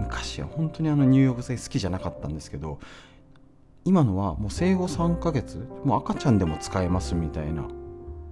[0.00, 2.78] 昔は本当にあの入浴剤好きじゃなかったんですけど
[3.84, 7.64] 今のはもう生後3ヶ月もう赤ちゃんでも使えますみたいな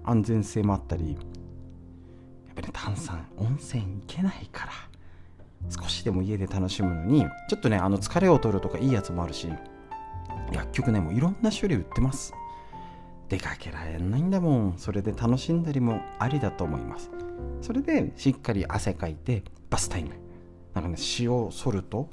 [0.05, 4.73] 安全性もあったりやっぱり、ね、炭酸温泉行けないから
[5.71, 9.49] 少しでも家で楽しむのにちょっとねあの疲れを取るとかいいやつもあるし
[10.53, 12.35] 薬局ねもういろんな種類売ってます。
[13.29, 14.75] 出かけられないんだもん。
[14.77, 17.11] それで楽しんだりもありだと思います。
[17.63, 20.24] それでしっかり汗かいてバスタイム。
[20.75, 22.09] なんかね塩ソルト？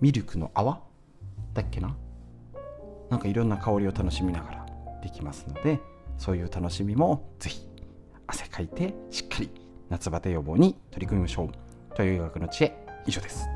[0.00, 0.82] ミルクの泡？
[1.54, 1.96] だっけな？
[3.08, 4.66] なんかいろんな香りを楽しみながら
[5.02, 5.80] できますので
[6.18, 7.68] そういう楽しみも是非
[8.26, 9.50] 汗かいてしっかり
[9.88, 11.94] 夏バテ予防に取り組みましょう。
[11.94, 12.76] という医学の知恵
[13.06, 13.46] 以上です。